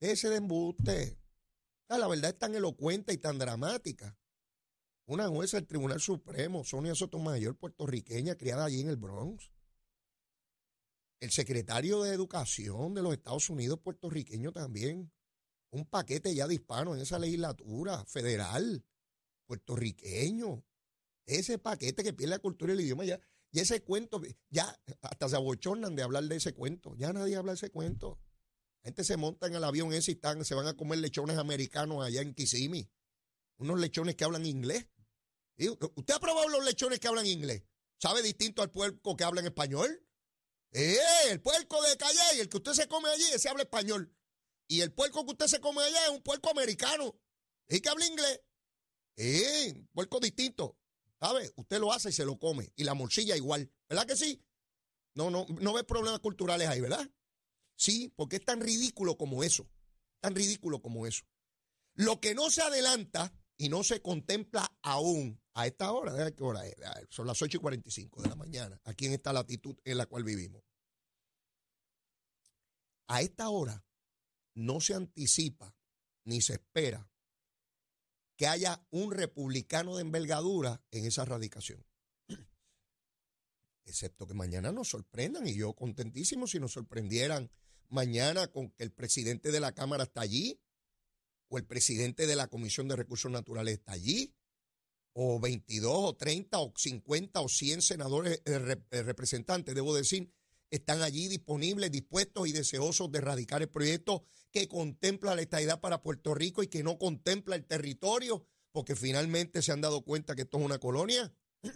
De 0.00 0.10
ese 0.10 0.28
de 0.28 0.36
embuste. 0.36 1.20
Ah, 1.88 1.98
la 1.98 2.08
verdad 2.08 2.30
es 2.30 2.38
tan 2.38 2.54
elocuente 2.56 3.12
y 3.12 3.18
tan 3.18 3.38
dramática. 3.38 4.18
Una 5.06 5.28
jueza 5.28 5.56
del 5.56 5.66
Tribunal 5.66 6.00
Supremo, 6.00 6.64
Sonia 6.64 6.94
Sotomayor, 6.94 7.56
puertorriqueña, 7.56 8.34
criada 8.34 8.64
allí 8.64 8.80
en 8.80 8.90
el 8.90 8.96
Bronx. 8.96 9.50
El 11.20 11.30
secretario 11.32 12.02
de 12.02 12.14
Educación 12.14 12.94
de 12.94 13.02
los 13.02 13.12
Estados 13.12 13.50
Unidos, 13.50 13.80
puertorriqueño 13.80 14.52
también. 14.52 15.12
un 15.70 15.84
paquete 15.84 16.34
ya 16.34 16.46
de 16.46 16.54
hispanos 16.54 16.96
en 16.96 17.02
esa 17.02 17.18
legislatura 17.18 18.04
federal, 18.06 18.84
puertorriqueño. 19.46 20.64
Ese 21.26 21.58
paquete 21.58 22.02
que 22.02 22.14
pierde 22.14 22.36
la 22.36 22.38
cultura 22.38 22.72
y 22.72 22.76
el 22.76 22.80
idioma 22.82 23.04
ya, 23.04 23.20
y 23.50 23.60
ese 23.60 23.82
cuento, 23.82 24.22
ya 24.48 24.78
hasta 25.02 25.28
se 25.28 25.36
abochornan 25.36 25.96
de 25.96 26.02
hablar 26.02 26.24
de 26.24 26.36
ese 26.36 26.54
cuento. 26.54 26.94
Ya 26.96 27.12
nadie 27.12 27.36
habla 27.36 27.52
de 27.52 27.56
ese 27.56 27.70
cuento. 27.70 28.20
La 28.82 28.88
gente 28.88 29.04
se 29.04 29.16
monta 29.16 29.46
en 29.46 29.54
el 29.54 29.64
avión 29.64 29.92
ese 29.92 30.12
y 30.12 30.14
están, 30.14 30.44
se 30.44 30.54
van 30.54 30.66
a 30.66 30.76
comer 30.76 31.00
lechones 31.00 31.36
americanos 31.36 32.04
allá 32.04 32.22
en 32.22 32.34
Kissimmee. 32.34 32.90
Unos 33.58 33.80
lechones 33.80 34.16
que 34.16 34.24
hablan 34.24 34.46
inglés. 34.46 34.86
¿Usted 35.56 36.14
ha 36.14 36.20
probado 36.20 36.48
los 36.48 36.64
lechones 36.64 37.00
que 37.00 37.08
hablan 37.08 37.26
inglés? 37.26 37.64
¿Sabe 38.00 38.22
distinto 38.22 38.62
al 38.62 38.70
puerco 38.70 39.16
que 39.16 39.24
habla 39.24 39.40
en 39.40 39.46
español? 39.46 40.07
Eh, 40.72 40.98
el 41.30 41.40
puerco 41.40 41.82
de 41.82 41.96
calle 41.96 42.40
el 42.40 42.48
que 42.48 42.58
usted 42.58 42.72
se 42.72 42.88
come 42.88 43.08
allí, 43.08 43.24
ese 43.32 43.48
habla 43.48 43.62
español. 43.62 44.14
Y 44.68 44.82
el 44.82 44.92
puerco 44.92 45.24
que 45.24 45.32
usted 45.32 45.46
se 45.46 45.60
come 45.60 45.82
allá 45.82 46.04
es 46.04 46.10
un 46.10 46.22
puerco 46.22 46.50
americano. 46.50 47.18
Y 47.68 47.80
que 47.80 47.88
habla 47.88 48.06
inglés. 48.06 48.40
Eh, 49.16 49.86
puerco 49.92 50.20
distinto. 50.20 50.78
¿Sabe? 51.20 51.50
Usted 51.56 51.80
lo 51.80 51.92
hace 51.92 52.10
y 52.10 52.12
se 52.12 52.24
lo 52.24 52.38
come. 52.38 52.72
Y 52.76 52.84
la 52.84 52.94
morcilla 52.94 53.36
igual. 53.36 53.70
¿Verdad 53.88 54.06
que 54.06 54.16
sí? 54.16 54.42
No, 55.14 55.30
no, 55.30 55.46
no 55.60 55.72
ve 55.72 55.84
problemas 55.84 56.20
culturales 56.20 56.68
ahí, 56.68 56.80
¿verdad? 56.80 57.10
Sí, 57.76 58.12
porque 58.14 58.36
es 58.36 58.44
tan 58.44 58.60
ridículo 58.60 59.16
como 59.16 59.42
eso. 59.42 59.68
Tan 60.20 60.34
ridículo 60.34 60.80
como 60.82 61.06
eso. 61.06 61.24
Lo 61.94 62.20
que 62.20 62.34
no 62.34 62.50
se 62.50 62.62
adelanta 62.62 63.32
y 63.56 63.68
no 63.68 63.82
se 63.82 64.00
contempla 64.00 64.70
aún 64.82 65.40
a 65.58 65.66
esta 65.66 65.90
hora, 65.90 66.30
qué 66.30 66.44
hora 66.44 66.64
es? 66.64 66.76
Son 67.10 67.26
las 67.26 67.42
8 67.42 67.56
y 67.56 67.60
45 67.60 68.22
de 68.22 68.28
la 68.28 68.36
mañana, 68.36 68.80
aquí 68.84 69.06
en 69.06 69.14
esta 69.14 69.32
latitud 69.32 69.76
en 69.82 69.98
la 69.98 70.06
cual 70.06 70.22
vivimos. 70.22 70.62
A 73.08 73.22
esta 73.22 73.48
hora 73.48 73.84
no 74.54 74.80
se 74.80 74.94
anticipa 74.94 75.74
ni 76.26 76.40
se 76.42 76.52
espera 76.52 77.10
que 78.36 78.46
haya 78.46 78.86
un 78.90 79.10
republicano 79.10 79.96
de 79.96 80.02
envergadura 80.02 80.80
en 80.92 81.06
esa 81.06 81.24
radicación. 81.24 81.84
Excepto 83.84 84.28
que 84.28 84.34
mañana 84.34 84.70
nos 84.70 84.90
sorprendan, 84.90 85.44
y 85.48 85.56
yo 85.56 85.72
contentísimo 85.72 86.46
si 86.46 86.60
nos 86.60 86.72
sorprendieran 86.72 87.50
mañana 87.88 88.46
con 88.46 88.70
que 88.70 88.84
el 88.84 88.92
presidente 88.92 89.50
de 89.50 89.58
la 89.58 89.72
Cámara 89.72 90.04
está 90.04 90.20
allí, 90.20 90.60
o 91.48 91.58
el 91.58 91.66
presidente 91.66 92.28
de 92.28 92.36
la 92.36 92.46
Comisión 92.46 92.86
de 92.86 92.94
Recursos 92.94 93.32
Naturales 93.32 93.74
está 93.74 93.90
allí, 93.90 94.37
o 95.20 95.40
22 95.40 95.92
o 95.92 96.14
30 96.14 96.60
o 96.60 96.72
50 96.76 97.40
o 97.40 97.48
100 97.48 97.82
senadores 97.82 98.40
eh, 98.44 98.76
eh, 98.92 99.02
representantes, 99.02 99.74
debo 99.74 99.92
decir, 99.92 100.30
están 100.70 101.02
allí 101.02 101.26
disponibles, 101.26 101.90
dispuestos 101.90 102.46
y 102.46 102.52
deseosos 102.52 103.10
de 103.10 103.18
erradicar 103.18 103.60
el 103.60 103.68
proyecto 103.68 104.22
que 104.52 104.68
contempla 104.68 105.34
la 105.34 105.42
estadidad 105.42 105.80
para 105.80 106.02
Puerto 106.02 106.34
Rico 106.34 106.62
y 106.62 106.68
que 106.68 106.84
no 106.84 106.98
contempla 106.98 107.56
el 107.56 107.64
territorio, 107.66 108.46
porque 108.70 108.94
finalmente 108.94 109.60
se 109.60 109.72
han 109.72 109.80
dado 109.80 110.02
cuenta 110.02 110.36
que 110.36 110.42
esto 110.42 110.58
es 110.58 110.64
una 110.64 110.78
colonia. 110.78 111.34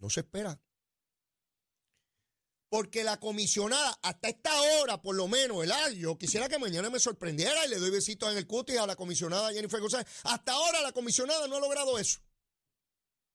No 0.00 0.08
se 0.10 0.20
espera. 0.20 0.60
Porque 2.70 3.02
la 3.02 3.18
comisionada, 3.18 3.98
hasta 4.02 4.28
esta 4.28 4.50
hora, 4.60 5.00
por 5.00 5.16
lo 5.16 5.26
menos, 5.26 5.58
¿verdad? 5.58 5.90
Yo 5.92 6.18
quisiera 6.18 6.48
que 6.48 6.58
mañana 6.58 6.90
me 6.90 6.98
sorprendiera 6.98 7.64
y 7.64 7.70
le 7.70 7.78
doy 7.78 7.90
besitos 7.90 8.30
en 8.30 8.36
el 8.36 8.46
cutis 8.46 8.78
a 8.78 8.86
la 8.86 8.94
comisionada 8.94 9.52
Jennifer 9.52 9.80
González. 9.80 10.06
Hasta 10.24 10.52
ahora 10.52 10.82
la 10.82 10.92
comisionada 10.92 11.48
no 11.48 11.56
ha 11.56 11.60
logrado 11.60 11.98
eso. 11.98 12.20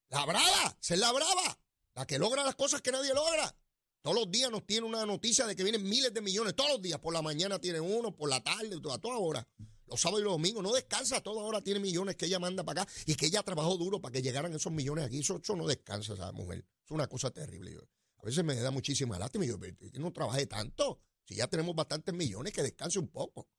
La 0.10 0.26
brava, 0.26 0.78
ser 0.80 1.00
la 1.00 1.12
brava, 1.12 1.60
la 1.96 2.06
que 2.06 2.20
logra 2.20 2.44
las 2.44 2.56
cosas 2.56 2.82
que 2.82 2.92
nadie 2.92 3.14
logra. 3.14 3.56
Todos 4.04 4.18
los 4.18 4.30
días 4.30 4.52
nos 4.52 4.66
tiene 4.66 4.86
una 4.86 5.06
noticia 5.06 5.48
de 5.48 5.56
que 5.56 5.64
vienen 5.64 5.82
miles 5.82 6.14
de 6.14 6.22
millones, 6.22 6.56
todos 6.56 6.72
los 6.72 6.82
días, 6.82 7.00
por 7.00 7.14
la 7.14 7.22
mañana 7.22 7.58
tiene 7.58 7.80
uno, 7.80 8.16
por 8.16 8.30
la 8.30 8.44
tarde, 8.44 8.78
a 8.92 8.98
toda 9.00 9.18
hora. 9.18 9.48
Los 9.88 10.02
sábados 10.02 10.22
y 10.22 10.24
los 10.26 10.34
domingos, 10.34 10.62
no 10.62 10.74
descansa, 10.74 11.22
toda 11.22 11.42
hora 11.44 11.62
tiene 11.62 11.80
millones 11.80 12.16
que 12.16 12.26
ella 12.26 12.38
manda 12.38 12.64
para 12.64 12.82
acá 12.82 12.92
y 13.06 13.16
que 13.16 13.28
ella 13.28 13.42
trabajó 13.44 13.78
duro 13.78 14.02
para 14.02 14.12
que 14.12 14.22
llegaran 14.22 14.54
esos 14.54 14.74
millones 14.74 15.06
aquí. 15.06 15.20
Eso, 15.20 15.40
no 15.56 15.68
descansa 15.68 16.14
esa 16.16 16.32
mujer. 16.32 16.66
Es 16.84 16.92
una 16.92 17.08
cosa 17.08 17.32
terrible. 17.32 17.78
A 18.24 18.26
veces 18.26 18.44
me 18.46 18.56
da 18.56 18.72
muchísima 18.72 19.20
lástima 19.20 19.44
y 19.44 19.50
yo, 19.50 19.58
no 20.00 20.14
trabaje 20.14 20.48
tanto. 20.48 21.02
Si 21.26 21.36
ya 21.36 21.48
tenemos 21.48 21.76
bastantes 21.76 22.16
millones, 22.16 22.54
que 22.54 22.64
descanse 22.64 22.98
un 22.98 23.10
poco. 23.10 23.50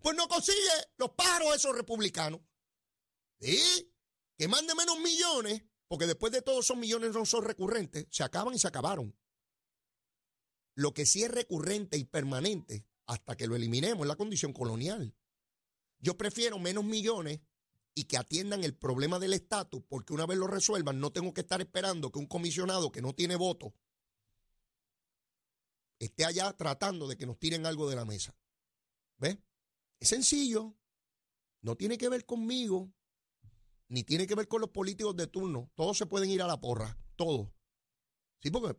Pues 0.00 0.16
no 0.16 0.26
consigue 0.28 0.56
los 0.96 1.10
pájaros 1.10 1.54
esos 1.54 1.76
republicanos. 1.76 2.40
¿Sí? 3.38 3.92
Que 4.38 4.48
mande 4.48 4.74
menos 4.74 4.98
millones, 5.00 5.62
porque 5.88 6.06
después 6.06 6.32
de 6.32 6.40
todos 6.40 6.64
esos 6.64 6.78
millones 6.78 7.12
no 7.12 7.26
son 7.26 7.44
recurrentes, 7.44 8.06
se 8.10 8.24
acaban 8.24 8.54
y 8.54 8.58
se 8.58 8.68
acabaron. 8.68 9.14
Lo 10.74 10.94
que 10.94 11.04
sí 11.04 11.22
es 11.22 11.30
recurrente 11.30 11.98
y 11.98 12.04
permanente 12.04 12.86
hasta 13.06 13.36
que 13.36 13.46
lo 13.46 13.56
eliminemos 13.56 14.06
es 14.06 14.08
la 14.08 14.16
condición 14.16 14.54
colonial. 14.54 15.14
Yo 15.98 16.16
prefiero 16.16 16.58
menos 16.58 16.84
millones 16.84 17.40
y 17.94 18.04
que 18.04 18.16
atiendan 18.16 18.64
el 18.64 18.74
problema 18.74 19.18
del 19.18 19.34
estatus, 19.34 19.82
porque 19.86 20.14
una 20.14 20.24
vez 20.24 20.38
lo 20.38 20.46
resuelvan, 20.46 20.98
no 20.98 21.12
tengo 21.12 21.34
que 21.34 21.42
estar 21.42 21.60
esperando 21.60 22.10
que 22.10 22.20
un 22.20 22.26
comisionado 22.26 22.90
que 22.90 23.02
no 23.02 23.14
tiene 23.14 23.36
voto 23.36 23.74
esté 25.98 26.24
allá 26.24 26.52
tratando 26.52 27.08
de 27.08 27.16
que 27.16 27.26
nos 27.26 27.38
tiren 27.38 27.66
algo 27.66 27.88
de 27.88 27.96
la 27.96 28.04
mesa. 28.04 28.36
¿Ves? 29.18 29.38
Es 30.00 30.08
sencillo. 30.08 30.76
No 31.60 31.76
tiene 31.76 31.98
que 31.98 32.08
ver 32.08 32.24
conmigo, 32.24 32.92
ni 33.88 34.04
tiene 34.04 34.26
que 34.26 34.34
ver 34.34 34.46
con 34.46 34.60
los 34.60 34.70
políticos 34.70 35.16
de 35.16 35.26
turno. 35.26 35.70
Todos 35.74 35.98
se 35.98 36.06
pueden 36.06 36.30
ir 36.30 36.40
a 36.42 36.46
la 36.46 36.60
porra, 36.60 36.96
todos. 37.16 37.48
Sí, 38.40 38.50
porque 38.50 38.78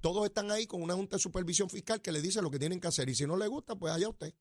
todos 0.00 0.24
están 0.26 0.50
ahí 0.50 0.66
con 0.66 0.82
una 0.82 0.94
junta 0.94 1.16
de 1.16 1.22
supervisión 1.22 1.68
fiscal 1.68 2.00
que 2.00 2.12
le 2.12 2.22
dice 2.22 2.40
lo 2.40 2.50
que 2.50 2.58
tienen 2.58 2.80
que 2.80 2.88
hacer. 2.88 3.08
Y 3.08 3.14
si 3.14 3.26
no 3.26 3.36
le 3.36 3.48
gusta, 3.48 3.76
pues 3.76 3.92
allá 3.92 4.08
usted. 4.08 4.34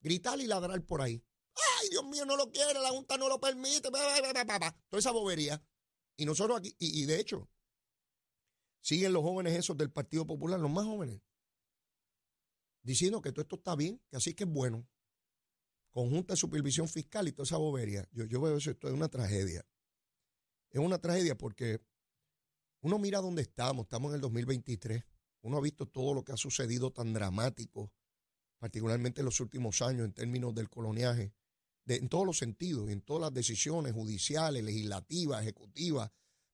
Gritar 0.00 0.40
y 0.40 0.46
ladrar 0.46 0.82
por 0.86 1.02
ahí. 1.02 1.22
Ay, 1.54 1.88
Dios 1.90 2.04
mío, 2.04 2.24
no 2.24 2.36
lo 2.36 2.50
quiere, 2.50 2.80
la 2.80 2.88
junta 2.88 3.18
no 3.18 3.28
lo 3.28 3.38
permite. 3.38 3.90
Toda 3.90 4.98
esa 4.98 5.10
bobería. 5.10 5.62
Y 6.16 6.24
nosotros 6.24 6.58
aquí, 6.58 6.74
y, 6.78 7.04
de 7.04 7.20
hecho, 7.20 7.48
siguen 8.80 9.12
los 9.12 9.22
jóvenes 9.22 9.56
esos 9.56 9.76
del 9.76 9.90
Partido 9.90 10.26
Popular, 10.26 10.58
los 10.58 10.70
más 10.70 10.84
jóvenes, 10.84 11.20
diciendo 12.82 13.20
que 13.20 13.32
todo 13.32 13.42
esto 13.42 13.56
está 13.56 13.76
bien, 13.76 14.00
que 14.08 14.16
así 14.16 14.34
que 14.34 14.44
es 14.44 14.50
bueno. 14.50 14.86
Conjunta 15.92 16.34
de 16.34 16.36
supervisión 16.36 16.88
fiscal 16.88 17.26
y 17.26 17.32
toda 17.32 17.44
esa 17.44 17.56
bobería. 17.56 18.08
Yo, 18.12 18.24
yo 18.24 18.40
veo 18.40 18.56
eso, 18.56 18.70
esto 18.70 18.88
es 18.88 18.94
una 18.94 19.08
tragedia. 19.08 19.66
Es 20.70 20.80
una 20.80 20.98
tragedia 20.98 21.36
porque 21.36 21.80
uno 22.80 22.98
mira 22.98 23.20
dónde 23.20 23.42
estamos, 23.42 23.84
estamos 23.84 24.10
en 24.10 24.16
el 24.16 24.20
2023. 24.20 25.04
Uno 25.42 25.56
ha 25.56 25.60
visto 25.60 25.86
todo 25.86 26.14
lo 26.14 26.24
que 26.24 26.32
ha 26.32 26.36
sucedido 26.36 26.92
tan 26.92 27.12
dramático, 27.12 27.92
particularmente 28.58 29.20
en 29.20 29.24
los 29.24 29.40
últimos 29.40 29.82
años 29.82 30.04
en 30.04 30.12
términos 30.12 30.54
del 30.54 30.68
coloniaje, 30.68 31.32
en 31.86 32.08
todos 32.08 32.24
los 32.24 32.38
sentidos, 32.38 32.88
en 32.90 33.00
todas 33.00 33.22
las 33.22 33.34
decisiones 33.34 33.92
judiciales, 33.92 34.62
legislativas, 34.62 35.42
ejecutivas, 35.42 36.10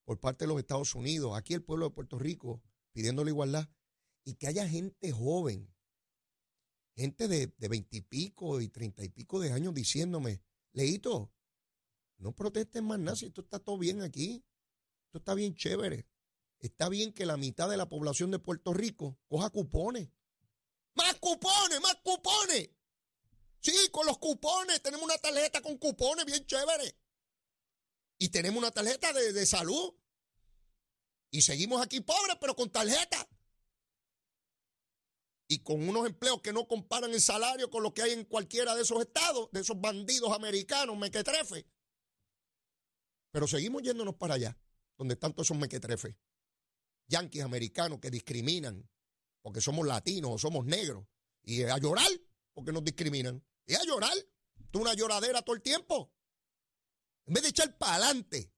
por 0.07 0.21
parte 0.21 0.45
de 0.45 0.47
los 0.47 0.57
Estados 0.57 0.95
Unidos, 0.95 1.35
aquí 1.35 1.53
el 1.53 1.65
pueblo 1.65 1.89
de 1.89 1.93
Puerto 1.93 2.17
Rico 2.17 2.63
pidiendo 2.93 3.25
la 3.25 3.29
igualdad, 3.29 3.67
y 4.23 4.35
que 4.35 4.47
haya 4.47 4.65
gente 4.65 5.11
joven, 5.11 5.69
gente 6.95 7.27
de 7.27 7.51
veintipico 7.67 8.61
y 8.61 8.69
treinta 8.69 9.03
y 9.03 9.09
pico 9.09 9.41
de 9.41 9.51
años 9.51 9.73
diciéndome, 9.73 10.41
Leito, 10.71 11.33
no 12.19 12.31
protesten 12.31 12.85
más 12.85 12.99
nada, 12.99 13.17
si 13.17 13.25
esto 13.25 13.41
está 13.41 13.59
todo 13.59 13.77
bien 13.77 14.01
aquí, 14.01 14.45
esto 15.07 15.17
está 15.17 15.33
bien 15.33 15.53
chévere. 15.55 16.07
Está 16.59 16.87
bien 16.87 17.11
que 17.11 17.25
la 17.25 17.35
mitad 17.35 17.69
de 17.69 17.75
la 17.75 17.89
población 17.89 18.31
de 18.31 18.39
Puerto 18.39 18.73
Rico 18.73 19.19
coja 19.27 19.49
cupones. 19.49 20.09
Más 20.95 21.15
cupones, 21.15 21.81
más 21.81 21.95
cupones. 22.01 22.69
Sí, 23.59 23.75
con 23.91 24.05
los 24.05 24.17
cupones. 24.17 24.81
Tenemos 24.81 25.03
una 25.03 25.17
tarjeta 25.17 25.61
con 25.61 25.77
cupones 25.77 26.25
bien 26.25 26.45
chévere. 26.45 26.95
Y 28.17 28.29
tenemos 28.29 28.59
una 28.59 28.71
tarjeta 28.71 29.13
de, 29.13 29.33
de 29.33 29.45
salud. 29.45 29.95
Y 31.31 31.41
seguimos 31.41 31.81
aquí 31.81 32.01
pobres, 32.01 32.37
pero 32.39 32.55
con 32.55 32.69
tarjeta. 32.69 33.27
Y 35.49 35.59
con 35.59 35.87
unos 35.87 36.07
empleos 36.07 36.41
que 36.41 36.51
no 36.51 36.67
comparan 36.67 37.11
el 37.11 37.21
salario 37.21 37.69
con 37.69 37.83
lo 37.83 37.93
que 37.93 38.01
hay 38.01 38.11
en 38.11 38.25
cualquiera 38.25 38.75
de 38.75 38.81
esos 38.81 38.99
estados, 39.01 39.49
de 39.51 39.61
esos 39.61 39.79
bandidos 39.79 40.31
americanos, 40.33 40.97
mequetrefe. 40.97 41.65
Pero 43.31 43.47
seguimos 43.47 43.81
yéndonos 43.83 44.15
para 44.15 44.35
allá, 44.35 44.57
donde 44.97 45.13
están 45.13 45.33
todos 45.33 45.47
esos 45.47 45.57
mequetrefes 45.57 46.15
yanquis 47.07 47.41
americanos 47.41 47.99
que 47.99 48.11
discriminan 48.11 48.87
porque 49.41 49.61
somos 49.61 49.87
latinos 49.87 50.31
o 50.31 50.37
somos 50.37 50.65
negros. 50.65 51.05
Y 51.43 51.63
a 51.63 51.77
llorar 51.77 52.09
porque 52.53 52.73
nos 52.73 52.83
discriminan. 52.83 53.43
Y 53.65 53.75
a 53.75 53.83
llorar. 53.83 54.13
Tú 54.71 54.81
una 54.81 54.93
lloradera 54.93 55.41
todo 55.41 55.55
el 55.55 55.61
tiempo. 55.61 56.13
En 57.27 57.33
vez 57.33 57.43
de 57.43 57.49
echar 57.49 57.77
para 57.77 57.95
adelante. 57.95 58.51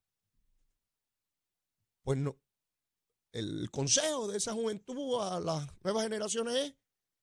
Pues 2.04 2.18
no. 2.18 2.40
El 3.32 3.70
consejo 3.72 4.28
de 4.28 4.38
esa 4.38 4.54
juventud 4.54 5.22
a 5.22 5.40
las 5.40 5.68
nuevas 5.84 6.04
generaciones 6.04 6.56
es, 6.56 6.76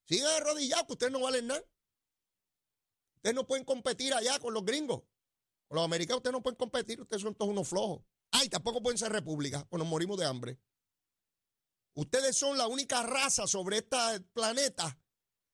sigan 0.04 0.34
arrodillados, 0.34 0.86
que 0.86 0.92
ustedes 0.92 1.12
no 1.12 1.20
valen 1.20 1.46
nada. 1.46 1.64
Ustedes 3.16 3.34
no 3.34 3.46
pueden 3.46 3.64
competir 3.64 4.12
allá 4.14 4.38
con 4.38 4.54
los 4.54 4.64
gringos. 4.64 5.02
Con 5.68 5.76
los 5.76 5.84
americanos 5.84 6.18
ustedes 6.18 6.32
no 6.32 6.42
pueden 6.42 6.56
competir, 6.56 7.00
ustedes 7.00 7.22
son 7.22 7.34
todos 7.34 7.50
unos 7.50 7.68
flojos. 7.68 8.04
Ay, 8.30 8.48
tampoco 8.48 8.82
pueden 8.82 8.98
ser 8.98 9.10
repúblicas, 9.12 9.64
pues 9.68 9.78
nos 9.78 9.88
morimos 9.88 10.18
de 10.18 10.26
hambre. 10.26 10.60
Ustedes 11.94 12.36
son 12.36 12.58
la 12.58 12.66
única 12.66 13.02
raza 13.02 13.46
sobre 13.46 13.78
este 13.78 14.20
planeta 14.32 14.98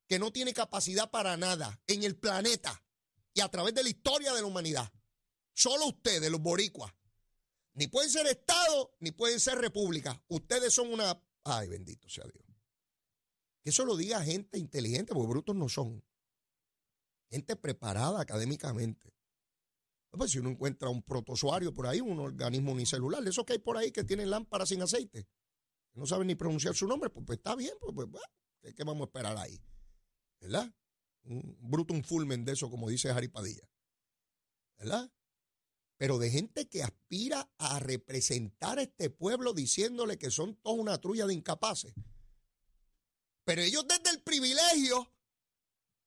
que 0.06 0.18
no 0.18 0.32
tiene 0.32 0.52
capacidad 0.52 1.10
para 1.10 1.36
nada 1.36 1.80
en 1.86 2.02
el 2.02 2.18
planeta 2.18 2.84
y 3.32 3.40
a 3.40 3.48
través 3.48 3.74
de 3.74 3.82
la 3.82 3.88
historia 3.88 4.32
de 4.32 4.40
la 4.40 4.46
humanidad. 4.46 4.92
Solo 5.52 5.86
ustedes, 5.86 6.30
los 6.30 6.40
boricuas. 6.40 6.92
Ni 7.74 7.86
pueden 7.86 8.10
ser 8.10 8.26
Estado, 8.26 8.94
ni 9.00 9.12
pueden 9.12 9.40
ser 9.40 9.58
república. 9.58 10.22
Ustedes 10.28 10.74
son 10.74 10.92
una... 10.92 11.20
Ay, 11.44 11.68
bendito 11.68 12.08
sea 12.08 12.24
Dios. 12.24 12.44
Que 13.62 13.70
eso 13.70 13.84
lo 13.84 13.96
diga 13.96 14.22
gente 14.22 14.58
inteligente, 14.58 15.14
porque 15.14 15.28
brutos 15.28 15.56
no 15.56 15.68
son. 15.68 16.04
Gente 17.30 17.56
preparada 17.56 18.20
académicamente. 18.20 19.14
Pues 20.10 20.32
si 20.32 20.38
uno 20.38 20.50
encuentra 20.50 20.90
un 20.90 21.02
protozoario 21.02 21.72
por 21.72 21.86
ahí, 21.86 22.00
un 22.00 22.18
organismo 22.20 22.72
unicelular, 22.72 23.22
de 23.22 23.30
esos 23.30 23.46
que 23.46 23.54
hay 23.54 23.58
por 23.58 23.78
ahí 23.78 23.90
que 23.90 24.04
tienen 24.04 24.28
lámparas 24.28 24.68
sin 24.68 24.82
aceite, 24.82 25.26
no 25.94 26.06
saben 26.06 26.26
ni 26.26 26.34
pronunciar 26.34 26.74
su 26.74 26.86
nombre, 26.86 27.08
pues, 27.08 27.24
pues 27.26 27.38
está 27.38 27.54
bien, 27.54 27.72
pues, 27.80 27.94
pues 27.94 28.08
bueno, 28.08 28.26
¿qué, 28.60 28.84
vamos 28.84 29.02
a 29.02 29.04
esperar 29.04 29.38
ahí? 29.38 29.58
¿Verdad? 30.40 30.70
Un 31.24 31.56
brutum 31.60 32.02
fulmen 32.02 32.44
de 32.44 32.52
eso, 32.52 32.68
como 32.68 32.90
dice 32.90 33.12
Jari 33.12 33.28
Padilla. 33.28 33.66
¿Verdad? 34.76 35.10
Pero 36.02 36.18
de 36.18 36.30
gente 36.30 36.68
que 36.68 36.82
aspira 36.82 37.48
a 37.58 37.78
representar 37.78 38.80
a 38.80 38.82
este 38.82 39.08
pueblo 39.08 39.54
diciéndole 39.54 40.18
que 40.18 40.32
son 40.32 40.56
todos 40.56 40.76
una 40.76 41.00
trulla 41.00 41.28
de 41.28 41.34
incapaces. 41.34 41.94
Pero 43.44 43.62
ellos 43.62 43.86
desde 43.86 44.10
el 44.10 44.20
privilegio 44.20 45.14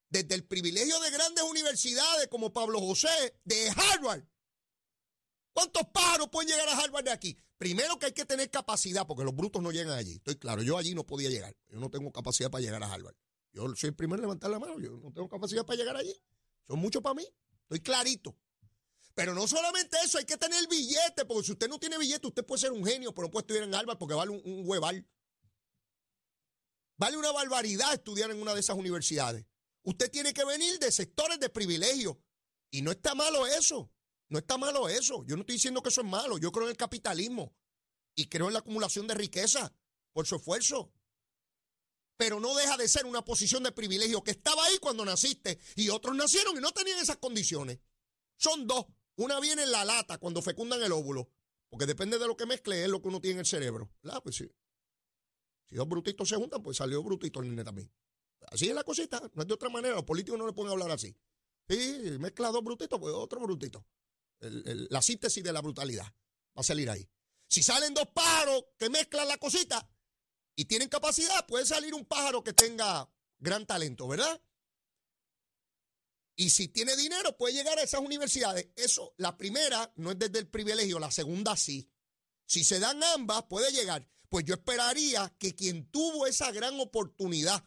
desde 0.10 0.36
el 0.36 0.44
privilegio 0.44 1.00
de 1.00 1.12
grandes 1.12 1.46
universidades 1.46 2.28
como 2.28 2.52
Pablo 2.52 2.82
José, 2.82 3.40
de 3.46 3.70
Harvard. 3.70 4.26
¿Cuántos 5.54 5.84
pájaros 5.94 6.28
pueden 6.28 6.50
llegar 6.50 6.68
a 6.68 6.78
Harvard 6.78 7.06
de 7.06 7.12
aquí? 7.12 7.38
Primero 7.58 7.98
que 7.98 8.08
hay 8.08 8.14
que 8.14 8.26
tener 8.26 8.52
capacidad, 8.52 9.08
porque 9.08 9.24
los 9.24 9.34
brutos 9.34 9.62
no 9.62 9.72
llegan 9.72 9.98
allí. 9.98 10.16
Estoy 10.16 10.36
claro, 10.36 10.62
yo 10.62 10.78
allí 10.78 10.94
no 10.94 11.06
podía 11.06 11.30
llegar. 11.30 11.56
Yo 11.70 11.80
no 11.80 11.90
tengo 11.90 12.12
capacidad 12.12 12.52
para 12.52 12.62
llegar 12.62 12.84
a 12.84 12.92
Harvard. 12.92 13.16
Yo 13.54 13.74
soy 13.78 13.92
el 13.92 13.96
primero 13.96 14.18
en 14.18 14.24
levantar 14.24 14.52
la 14.52 14.60
mano. 14.60 14.78
Yo 14.78 14.92
no 14.98 15.14
tengo 15.14 15.30
capacidad 15.30 15.66
para 15.66 15.78
llegar 15.78 15.96
allí. 15.96 16.22
Son 16.68 16.80
muchos 16.80 17.02
para 17.02 17.16
mí. 17.16 17.26
Estoy 17.62 17.80
clarito. 17.80 18.36
Pero 19.16 19.34
no 19.34 19.48
solamente 19.48 19.98
eso, 20.04 20.18
hay 20.18 20.26
que 20.26 20.38
tener 20.38 20.68
billete, 20.68 21.26
porque 21.26 21.46
si 21.46 21.52
usted 21.54 21.70
no 21.70 21.80
tiene 21.80 21.98
billete, 21.98 22.28
usted 22.28 22.46
puede 22.46 22.62
ser 22.62 22.74
un 22.74 22.86
genio, 22.86 23.14
pero 23.14 23.28
no 23.28 23.32
puede 23.32 23.44
estudiar 23.44 23.64
en 23.64 23.74
Harvard 23.74 23.98
porque 23.98 24.14
vale 24.14 24.32
un, 24.32 24.42
un 24.44 24.68
hueval. 24.68 25.08
Vale 26.98 27.18
una 27.18 27.32
barbaridad 27.32 27.94
estudiar 27.94 28.30
en 28.32 28.42
una 28.42 28.54
de 28.54 28.60
esas 28.60 28.78
universidades. 28.78 29.46
Usted 29.84 30.12
tiene 30.12 30.34
que 30.34 30.44
venir 30.44 30.80
de 30.80 30.92
sectores 30.92 31.40
de 31.40 31.50
privilegio. 31.50 32.22
Y 32.72 32.82
no 32.82 32.92
está 32.92 33.16
malo 33.16 33.48
eso. 33.48 33.92
No 34.28 34.40
está 34.40 34.58
malo 34.58 34.90
eso. 34.90 35.24
Yo 35.26 35.36
no 35.36 35.42
estoy 35.42 35.56
diciendo 35.56 35.82
que 35.82 35.90
eso 35.90 36.02
es 36.02 36.08
malo. 36.08 36.38
Yo 36.38 36.52
creo 36.52 36.66
en 36.66 36.72
el 36.72 36.78
capitalismo. 36.78 37.56
Y 38.16 38.28
creo 38.28 38.48
en 38.48 38.54
la 38.54 38.60
acumulación 38.60 39.08
de 39.08 39.14
riqueza 39.14 39.74
por 40.12 40.26
su 40.26 40.36
esfuerzo. 40.36 40.92
Pero 42.18 42.40
no 42.40 42.56
deja 42.56 42.78
de 42.78 42.88
ser 42.88 43.06
una 43.06 43.24
posición 43.24 43.64
de 43.64 43.72
privilegio 43.72 44.24
que 44.24 44.32
estaba 44.32 44.66
ahí 44.66 44.78
cuando 44.80 45.06
naciste. 45.06 45.60
Y 45.76 45.90
otros 45.90 46.16
nacieron 46.16 46.58
y 46.58 46.62
no 46.62 46.72
tenían 46.72 47.00
esas 47.00 47.18
condiciones. 47.18 47.80
Son 48.38 48.66
dos. 48.66 48.86
Una 49.18 49.40
viene 49.40 49.64
en 49.64 49.72
la 49.72 49.86
lata 49.86 50.18
cuando 50.18 50.42
fecundan 50.42 50.82
el 50.84 50.92
óvulo. 50.92 51.30
Porque 51.70 51.86
depende 51.86 52.20
de 52.20 52.28
lo 52.28 52.38
que 52.38 52.46
mezcle, 52.46 52.84
es 52.84 52.90
lo 52.90 53.02
que 53.02 53.08
uno 53.08 53.20
tiene 53.20 53.34
en 53.34 53.40
el 53.40 53.46
cerebro. 53.46 53.92
Pues 54.24 54.36
sí. 54.36 54.50
Si 55.66 55.76
dos 55.76 55.88
brutitos 55.88 56.30
se 56.30 56.36
juntan, 56.36 56.62
pues 56.62 56.78
salió 56.78 57.02
brutito 57.04 57.40
el 57.42 57.50
nene 57.50 57.64
también. 57.64 57.92
Así 58.48 58.70
es 58.70 58.76
la 58.76 58.84
cosita, 58.84 59.20
no 59.34 59.42
es 59.42 59.48
de 59.48 59.54
otra 59.54 59.70
manera. 59.70 59.96
Los 59.96 60.04
políticos 60.04 60.38
no 60.38 60.46
le 60.46 60.54
pueden 60.54 60.72
hablar 60.72 60.92
así. 60.92 61.16
Sí, 61.68 62.18
mezcla 62.20 62.50
dos 62.50 62.64
brutitos, 62.64 63.00
pues 63.00 63.14
otro 63.14 63.42
brutito. 63.42 63.86
la 64.40 65.02
síntesis 65.02 65.44
de 65.44 65.52
la 65.52 65.62
brutalidad 65.62 66.06
va 66.06 66.62
a 66.62 66.64
salir 66.64 66.90
ahí. 66.90 67.10
Si 67.48 67.64
salen 67.64 67.94
dos 67.94 68.08
pájaros 68.14 68.66
que 68.78 68.90
mezclan 68.90 69.28
la 69.28 69.38
cosita 69.38 69.90
y 70.56 70.66
tienen 70.66 70.90
capacidad, 70.90 71.46
puede 71.48 71.66
salir 71.66 71.94
un 71.94 72.06
pájaro 72.06 72.44
que 72.44 72.54
tenga 72.54 73.10
gran 73.40 73.66
talento, 73.66 74.08
¿verdad? 74.08 74.42
Y 76.36 76.50
si 76.50 76.68
tiene 76.68 76.96
dinero, 76.98 77.38
puede 77.38 77.54
llegar 77.54 77.80
a 77.80 77.84
esas 77.84 78.02
universidades. 78.02 78.68
Eso, 78.76 79.14
la 79.18 79.38
primera 79.38 79.92
no 79.96 80.12
es 80.12 80.20
desde 80.20 80.40
el 80.40 80.48
privilegio, 80.48 81.00
la 81.00 81.12
segunda 81.12 81.56
sí. 81.56 81.90
Si 82.46 82.64
se 82.64 82.80
dan 82.80 83.02
ambas, 83.04 83.44
puede 83.44 83.72
llegar. 83.72 84.08
Pues 84.28 84.44
yo 84.44 84.56
esperaría 84.56 85.34
que 85.40 85.56
quien 85.56 85.90
tuvo 85.90 86.28
esa 86.28 86.52
gran 86.52 86.78
oportunidad 86.80 87.64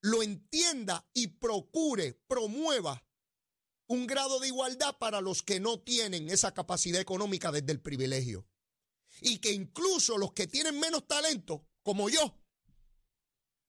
lo 0.00 0.24
entienda 0.24 1.08
y 1.14 1.28
procure, 1.28 2.14
promueva 2.26 3.06
un 3.86 4.06
grado 4.08 4.40
de 4.40 4.48
igualdad 4.48 4.98
para 4.98 5.20
los 5.20 5.42
que 5.42 5.60
no 5.60 5.78
tienen 5.80 6.28
esa 6.30 6.52
capacidad 6.52 7.00
económica 7.00 7.52
desde 7.52 7.70
el 7.70 7.80
privilegio. 7.80 8.48
Y 9.20 9.38
que 9.38 9.52
incluso 9.52 10.18
los 10.18 10.32
que 10.32 10.48
tienen 10.48 10.80
menos 10.80 11.06
talento, 11.06 11.68
como 11.84 12.08
yo, 12.10 12.42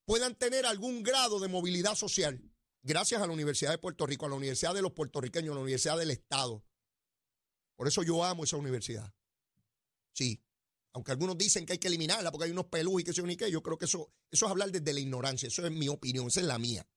puedan 0.05 0.35
tener 0.35 0.65
algún 0.65 1.03
grado 1.03 1.39
de 1.39 1.49
movilidad 1.49 1.95
social 1.95 2.52
gracias 2.83 3.21
a 3.21 3.27
la 3.27 3.33
Universidad 3.33 3.71
de 3.71 3.77
Puerto 3.77 4.05
Rico, 4.05 4.25
a 4.25 4.29
la 4.29 4.35
Universidad 4.35 4.73
de 4.73 4.81
los 4.81 4.91
puertorriqueños, 4.91 5.53
a 5.53 5.55
la 5.55 5.61
Universidad 5.61 5.97
del 5.97 6.11
Estado. 6.11 6.63
Por 7.75 7.87
eso 7.87 8.03
yo 8.03 8.23
amo 8.23 8.43
esa 8.43 8.57
universidad. 8.57 9.11
Sí, 10.13 10.43
aunque 10.93 11.11
algunos 11.11 11.37
dicen 11.37 11.65
que 11.65 11.73
hay 11.73 11.79
que 11.79 11.87
eliminarla 11.87 12.31
porque 12.31 12.45
hay 12.45 12.51
unos 12.51 12.67
pelús 12.67 13.01
y 13.01 13.03
que 13.03 13.13
se 13.13 13.23
ni 13.23 13.35
qué, 13.35 13.49
yo 13.49 13.63
creo 13.63 13.77
que 13.77 13.85
eso, 13.85 14.13
eso 14.29 14.45
es 14.45 14.51
hablar 14.51 14.71
desde 14.71 14.93
la 14.93 14.99
ignorancia, 14.99 15.47
eso 15.47 15.65
es 15.65 15.71
mi 15.71 15.87
opinión, 15.87 16.27
esa 16.27 16.41
es 16.41 16.45
la 16.45 16.59
mía. 16.59 16.87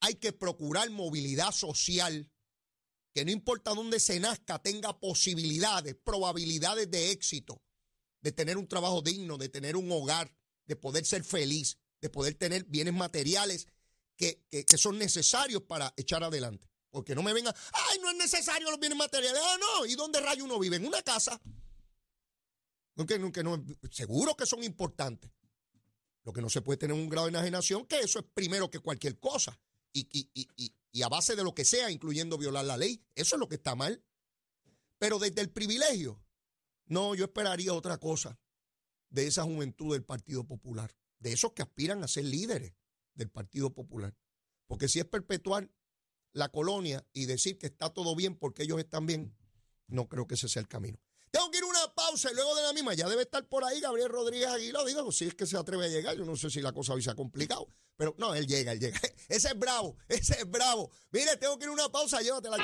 Hay 0.00 0.16
que 0.16 0.32
procurar 0.32 0.90
movilidad 0.90 1.52
social, 1.52 2.30
que 3.14 3.24
no 3.24 3.30
importa 3.30 3.74
dónde 3.74 4.00
se 4.00 4.18
nazca, 4.18 4.60
tenga 4.60 4.98
posibilidades, 4.98 5.94
probabilidades 5.94 6.90
de 6.90 7.12
éxito, 7.12 7.62
de 8.20 8.32
tener 8.32 8.56
un 8.56 8.66
trabajo 8.66 9.00
digno, 9.00 9.38
de 9.38 9.48
tener 9.48 9.76
un 9.76 9.90
hogar, 9.92 10.34
de 10.66 10.76
poder 10.76 11.04
ser 11.06 11.22
feliz, 11.22 11.78
de 12.00 12.10
poder 12.10 12.34
tener 12.34 12.64
bienes 12.64 12.94
materiales 12.94 13.66
que, 14.16 14.44
que 14.50 14.78
son 14.78 14.98
necesarios 14.98 15.62
para 15.62 15.92
echar 15.96 16.22
adelante. 16.24 16.68
Porque 16.90 17.14
no 17.14 17.22
me 17.22 17.34
venga, 17.34 17.54
ay, 17.72 17.98
no 18.00 18.10
es 18.10 18.16
necesario 18.16 18.70
los 18.70 18.80
bienes 18.80 18.96
materiales. 18.96 19.40
Ah, 19.44 19.56
no, 19.60 19.86
¿y 19.86 19.94
dónde 19.94 20.20
rayo 20.20 20.44
uno 20.44 20.58
vive? 20.58 20.76
En 20.76 20.86
una 20.86 21.02
casa. 21.02 21.40
No, 22.96 23.64
seguro 23.90 24.34
que 24.34 24.46
son 24.46 24.64
importantes. 24.64 25.30
Lo 26.24 26.32
que 26.32 26.40
no 26.40 26.48
se 26.48 26.62
puede 26.62 26.78
tener 26.78 26.96
un 26.96 27.08
grado 27.08 27.26
de 27.26 27.30
enajenación, 27.30 27.86
que 27.86 28.00
eso 28.00 28.18
es 28.18 28.24
primero 28.32 28.70
que 28.70 28.80
cualquier 28.80 29.18
cosa. 29.18 29.60
Y, 29.92 30.08
y, 30.32 31.02
a 31.02 31.08
base 31.08 31.36
de 31.36 31.44
lo 31.44 31.54
que 31.54 31.66
sea, 31.66 31.90
incluyendo 31.90 32.38
violar 32.38 32.64
la 32.64 32.78
ley, 32.78 33.04
eso 33.14 33.36
es 33.36 33.40
lo 33.40 33.48
que 33.48 33.56
está 33.56 33.74
mal. 33.74 34.02
Pero 34.98 35.18
desde 35.18 35.42
el 35.42 35.50
privilegio, 35.50 36.24
no, 36.86 37.14
yo 37.14 37.26
esperaría 37.26 37.74
otra 37.74 37.98
cosa 37.98 38.38
de 39.10 39.26
esa 39.26 39.42
juventud 39.42 39.92
del 39.92 40.04
Partido 40.04 40.44
Popular, 40.44 40.96
de 41.26 41.32
esos 41.32 41.52
que 41.54 41.62
aspiran 41.62 42.04
a 42.04 42.08
ser 42.08 42.24
líderes 42.24 42.72
del 43.14 43.28
Partido 43.28 43.74
Popular. 43.74 44.14
Porque 44.68 44.86
si 44.88 45.00
es 45.00 45.06
perpetuar 45.06 45.68
la 46.32 46.50
colonia 46.50 47.04
y 47.12 47.26
decir 47.26 47.58
que 47.58 47.66
está 47.66 47.90
todo 47.90 48.14
bien 48.14 48.36
porque 48.36 48.62
ellos 48.62 48.78
están 48.78 49.06
bien, 49.06 49.36
no 49.88 50.08
creo 50.08 50.28
que 50.28 50.34
ese 50.34 50.48
sea 50.48 50.62
el 50.62 50.68
camino. 50.68 51.00
Tengo 51.32 51.50
que 51.50 51.58
ir 51.58 51.64
a 51.64 51.66
una 51.66 51.94
pausa 51.94 52.30
y 52.30 52.34
luego 52.36 52.54
de 52.54 52.62
la 52.62 52.72
misma 52.72 52.94
ya 52.94 53.08
debe 53.08 53.22
estar 53.22 53.44
por 53.48 53.64
ahí 53.64 53.80
Gabriel 53.80 54.08
Rodríguez 54.08 54.46
Aguilar. 54.46 54.86
Digo, 54.86 55.10
si 55.10 55.26
es 55.26 55.34
que 55.34 55.46
se 55.46 55.56
atreve 55.56 55.86
a 55.86 55.88
llegar, 55.88 56.16
yo 56.16 56.24
no 56.24 56.36
sé 56.36 56.48
si 56.48 56.60
la 56.60 56.72
cosa 56.72 56.94
hoy 56.94 57.02
se 57.02 57.10
ha 57.10 57.16
complicado, 57.16 57.68
pero 57.96 58.14
no, 58.18 58.32
él 58.32 58.46
llega, 58.46 58.70
él 58.70 58.78
llega. 58.78 59.00
Ese 59.28 59.48
es 59.48 59.58
bravo, 59.58 59.96
ese 60.06 60.34
es 60.38 60.48
bravo. 60.48 60.92
Mire, 61.10 61.36
tengo 61.38 61.58
que 61.58 61.64
ir 61.64 61.70
a 61.70 61.72
una 61.72 61.88
pausa, 61.90 62.20
llévatela, 62.20 62.58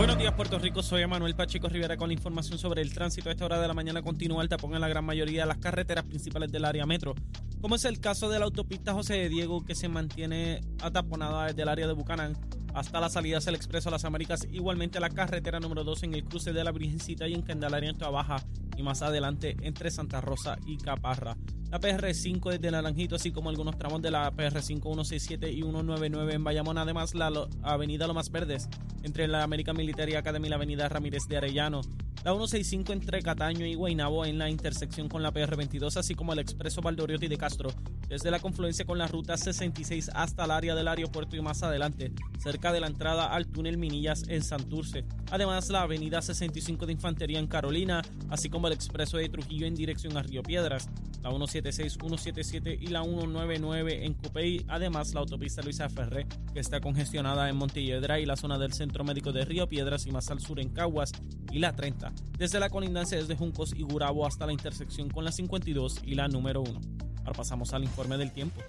Buenos 0.00 0.16
días, 0.16 0.32
Puerto 0.32 0.58
Rico. 0.58 0.82
Soy 0.82 1.06
Manuel 1.06 1.34
Pacheco 1.34 1.68
Rivera 1.68 1.98
con 1.98 2.08
la 2.08 2.14
información 2.14 2.58
sobre 2.58 2.80
el 2.80 2.90
tránsito. 2.90 3.28
A 3.28 3.32
esta 3.32 3.44
hora 3.44 3.60
de 3.60 3.68
la 3.68 3.74
mañana 3.74 4.00
continúa 4.00 4.42
el 4.42 4.48
tapón 4.48 4.74
en 4.74 4.80
la 4.80 4.88
gran 4.88 5.04
mayoría 5.04 5.42
de 5.42 5.48
las 5.48 5.58
carreteras 5.58 6.04
principales 6.04 6.50
del 6.50 6.64
área 6.64 6.86
metro, 6.86 7.14
como 7.60 7.74
es 7.74 7.84
el 7.84 8.00
caso 8.00 8.30
de 8.30 8.38
la 8.38 8.46
autopista 8.46 8.94
José 8.94 9.16
de 9.16 9.28
Diego, 9.28 9.62
que 9.62 9.74
se 9.74 9.90
mantiene 9.90 10.62
ataponada 10.80 11.48
desde 11.48 11.60
el 11.60 11.68
área 11.68 11.86
de 11.86 11.92
Bucanán 11.92 12.34
hasta 12.72 12.98
la 12.98 13.10
salida 13.10 13.40
del 13.40 13.56
Expreso 13.56 13.90
a 13.90 13.92
las 13.92 14.06
Américas. 14.06 14.48
Igualmente 14.50 15.00
la 15.00 15.10
carretera 15.10 15.60
número 15.60 15.84
2 15.84 16.04
en 16.04 16.14
el 16.14 16.24
cruce 16.24 16.54
de 16.54 16.64
la 16.64 16.72
Virgencita 16.72 17.28
y 17.28 17.34
en 17.34 17.42
Candelaria 17.42 17.90
en 17.90 17.98
Baja 17.98 18.42
y 18.80 18.82
más 18.82 19.02
adelante 19.02 19.56
entre 19.60 19.90
Santa 19.90 20.20
Rosa 20.20 20.58
y 20.66 20.78
Caparra. 20.78 21.36
La 21.70 21.78
PR5 21.78 22.50
desde 22.50 22.70
Naranjito, 22.70 23.14
así 23.14 23.30
como 23.30 23.50
algunos 23.50 23.78
tramos 23.78 24.02
de 24.02 24.10
la 24.10 24.32
PR5 24.32 24.82
167 24.82 25.52
y 25.52 25.62
199 25.62 26.34
en 26.34 26.42
Bayamón. 26.42 26.78
Además, 26.78 27.14
la 27.14 27.30
avenida 27.62 28.06
Lomas 28.06 28.30
Verdes 28.30 28.68
entre 29.02 29.28
la 29.28 29.44
American 29.44 29.76
Military 29.76 30.14
Academy 30.14 30.48
y 30.48 30.50
la 30.50 30.56
avenida 30.56 30.88
Ramírez 30.88 31.22
de 31.28 31.36
Arellano. 31.36 31.82
La 32.24 32.32
165 32.32 32.92
entre 32.92 33.22
Cataño 33.22 33.64
y 33.66 33.74
Guaynabo 33.74 34.24
en 34.24 34.38
la 34.38 34.50
intersección 34.50 35.08
con 35.08 35.22
la 35.22 35.32
PR22, 35.32 35.96
así 35.96 36.14
como 36.14 36.32
el 36.32 36.40
expreso 36.40 36.80
Valdoriotti 36.80 37.28
de 37.28 37.38
Castro, 37.38 37.70
desde 38.10 38.32
la 38.32 38.40
confluencia 38.40 38.84
con 38.84 38.98
la 38.98 39.06
ruta 39.06 39.36
66 39.36 40.10
hasta 40.12 40.44
el 40.44 40.50
área 40.50 40.74
del 40.74 40.88
aeropuerto 40.88 41.36
y 41.36 41.40
más 41.40 41.62
adelante, 41.62 42.12
cerca 42.38 42.72
de 42.72 42.80
la 42.80 42.88
entrada 42.88 43.32
al 43.32 43.46
túnel 43.46 43.78
Minillas 43.78 44.24
en 44.26 44.42
Santurce. 44.42 45.04
Además, 45.30 45.70
la 45.70 45.82
avenida 45.82 46.20
65 46.20 46.86
de 46.86 46.92
Infantería 46.92 47.38
en 47.38 47.46
Carolina, 47.46 48.02
así 48.28 48.50
como 48.50 48.66
el 48.66 48.72
expreso 48.72 49.16
de 49.16 49.28
Trujillo 49.28 49.64
en 49.64 49.76
dirección 49.76 50.16
a 50.16 50.22
Río 50.22 50.42
Piedras. 50.42 50.90
la 51.22 51.30
176, 51.30 51.92
177 51.92 52.78
y 52.80 52.88
la 52.88 53.04
199 53.04 54.04
en 54.04 54.14
Cupey. 54.14 54.64
Además, 54.66 55.14
la 55.14 55.20
autopista 55.20 55.62
Luisa 55.62 55.88
Ferré, 55.88 56.26
que 56.52 56.58
está 56.58 56.80
congestionada 56.80 57.48
en 57.48 57.56
Montelledra 57.56 58.18
y 58.18 58.26
la 58.26 58.34
zona 58.34 58.58
del 58.58 58.72
Centro 58.72 59.04
Médico 59.04 59.30
de 59.30 59.44
Río 59.44 59.68
Piedras 59.68 60.06
y 60.06 60.10
más 60.10 60.30
al 60.32 60.40
sur 60.40 60.58
en 60.58 60.70
Caguas. 60.70 61.12
Y 61.52 61.60
la 61.60 61.76
30, 61.76 62.12
desde 62.36 62.58
la 62.58 62.70
colindancia 62.70 63.18
desde 63.18 63.36
Juncos 63.36 63.72
y 63.72 63.82
Gurabo 63.82 64.26
hasta 64.26 64.46
la 64.46 64.52
intersección 64.52 65.10
con 65.10 65.24
la 65.24 65.30
52 65.30 66.00
y 66.04 66.16
la 66.16 66.26
número 66.26 66.62
1. 66.62 66.99
Pasamos 67.34 67.72
al 67.74 67.84
informe 67.84 68.16
del 68.16 68.32
tiempo. 68.32 68.60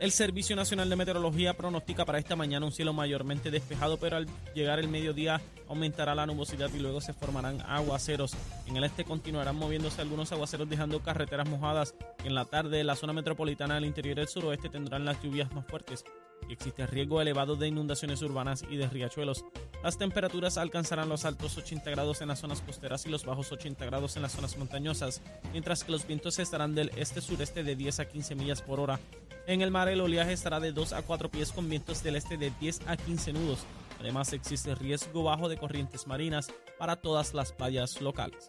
El 0.00 0.12
Servicio 0.12 0.54
Nacional 0.54 0.88
de 0.88 0.94
Meteorología 0.94 1.54
pronostica 1.54 2.04
para 2.04 2.20
esta 2.20 2.36
mañana 2.36 2.64
un 2.64 2.70
cielo 2.70 2.92
mayormente 2.92 3.50
despejado, 3.50 3.96
pero 3.96 4.16
al 4.16 4.28
llegar 4.54 4.78
el 4.78 4.86
mediodía 4.88 5.40
aumentará 5.66 6.14
la 6.14 6.24
nubosidad 6.24 6.72
y 6.72 6.78
luego 6.78 7.00
se 7.00 7.12
formarán 7.12 7.60
aguaceros. 7.62 8.36
En 8.68 8.76
el 8.76 8.84
este 8.84 9.04
continuarán 9.04 9.56
moviéndose 9.56 10.00
algunos 10.00 10.30
aguaceros 10.30 10.68
dejando 10.68 11.02
carreteras 11.02 11.48
mojadas. 11.48 11.96
En 12.22 12.36
la 12.36 12.44
tarde, 12.44 12.84
la 12.84 12.94
zona 12.94 13.12
metropolitana 13.12 13.74
del 13.74 13.86
interior 13.86 14.18
y 14.18 14.20
el 14.20 14.28
suroeste 14.28 14.68
tendrán 14.68 15.04
las 15.04 15.20
lluvias 15.20 15.52
más 15.52 15.66
fuertes 15.66 16.04
y 16.48 16.52
existe 16.52 16.86
riesgo 16.86 17.20
elevado 17.20 17.56
de 17.56 17.68
inundaciones 17.68 18.22
urbanas 18.22 18.64
y 18.68 18.76
de 18.76 18.88
riachuelos. 18.88 19.44
Las 19.82 19.98
temperaturas 19.98 20.58
alcanzarán 20.58 21.08
los 21.08 21.24
altos 21.24 21.56
80 21.56 21.90
grados 21.90 22.20
en 22.20 22.28
las 22.28 22.40
zonas 22.40 22.60
costeras 22.60 23.06
y 23.06 23.08
los 23.08 23.24
bajos 23.24 23.52
80 23.52 23.84
grados 23.84 24.16
en 24.16 24.22
las 24.22 24.32
zonas 24.32 24.56
montañosas, 24.56 25.22
mientras 25.52 25.84
que 25.84 25.92
los 25.92 26.06
vientos 26.06 26.38
estarán 26.38 26.74
del 26.74 26.90
este-sureste 26.96 27.62
de 27.62 27.76
10 27.76 28.00
a 28.00 28.08
15 28.08 28.34
millas 28.34 28.62
por 28.62 28.80
hora. 28.80 28.98
En 29.46 29.62
el 29.62 29.70
mar 29.70 29.88
el 29.88 30.00
oleaje 30.00 30.32
estará 30.32 30.60
de 30.60 30.72
2 30.72 30.92
a 30.92 31.02
4 31.02 31.30
pies 31.30 31.52
con 31.52 31.68
vientos 31.68 32.02
del 32.02 32.16
este 32.16 32.36
de 32.36 32.52
10 32.60 32.80
a 32.86 32.96
15 32.96 33.32
nudos. 33.32 33.60
Además 34.00 34.32
existe 34.32 34.74
riesgo 34.74 35.22
bajo 35.22 35.48
de 35.48 35.56
corrientes 35.56 36.06
marinas 36.06 36.52
para 36.78 36.96
todas 36.96 37.34
las 37.34 37.52
playas 37.52 38.00
locales. 38.00 38.48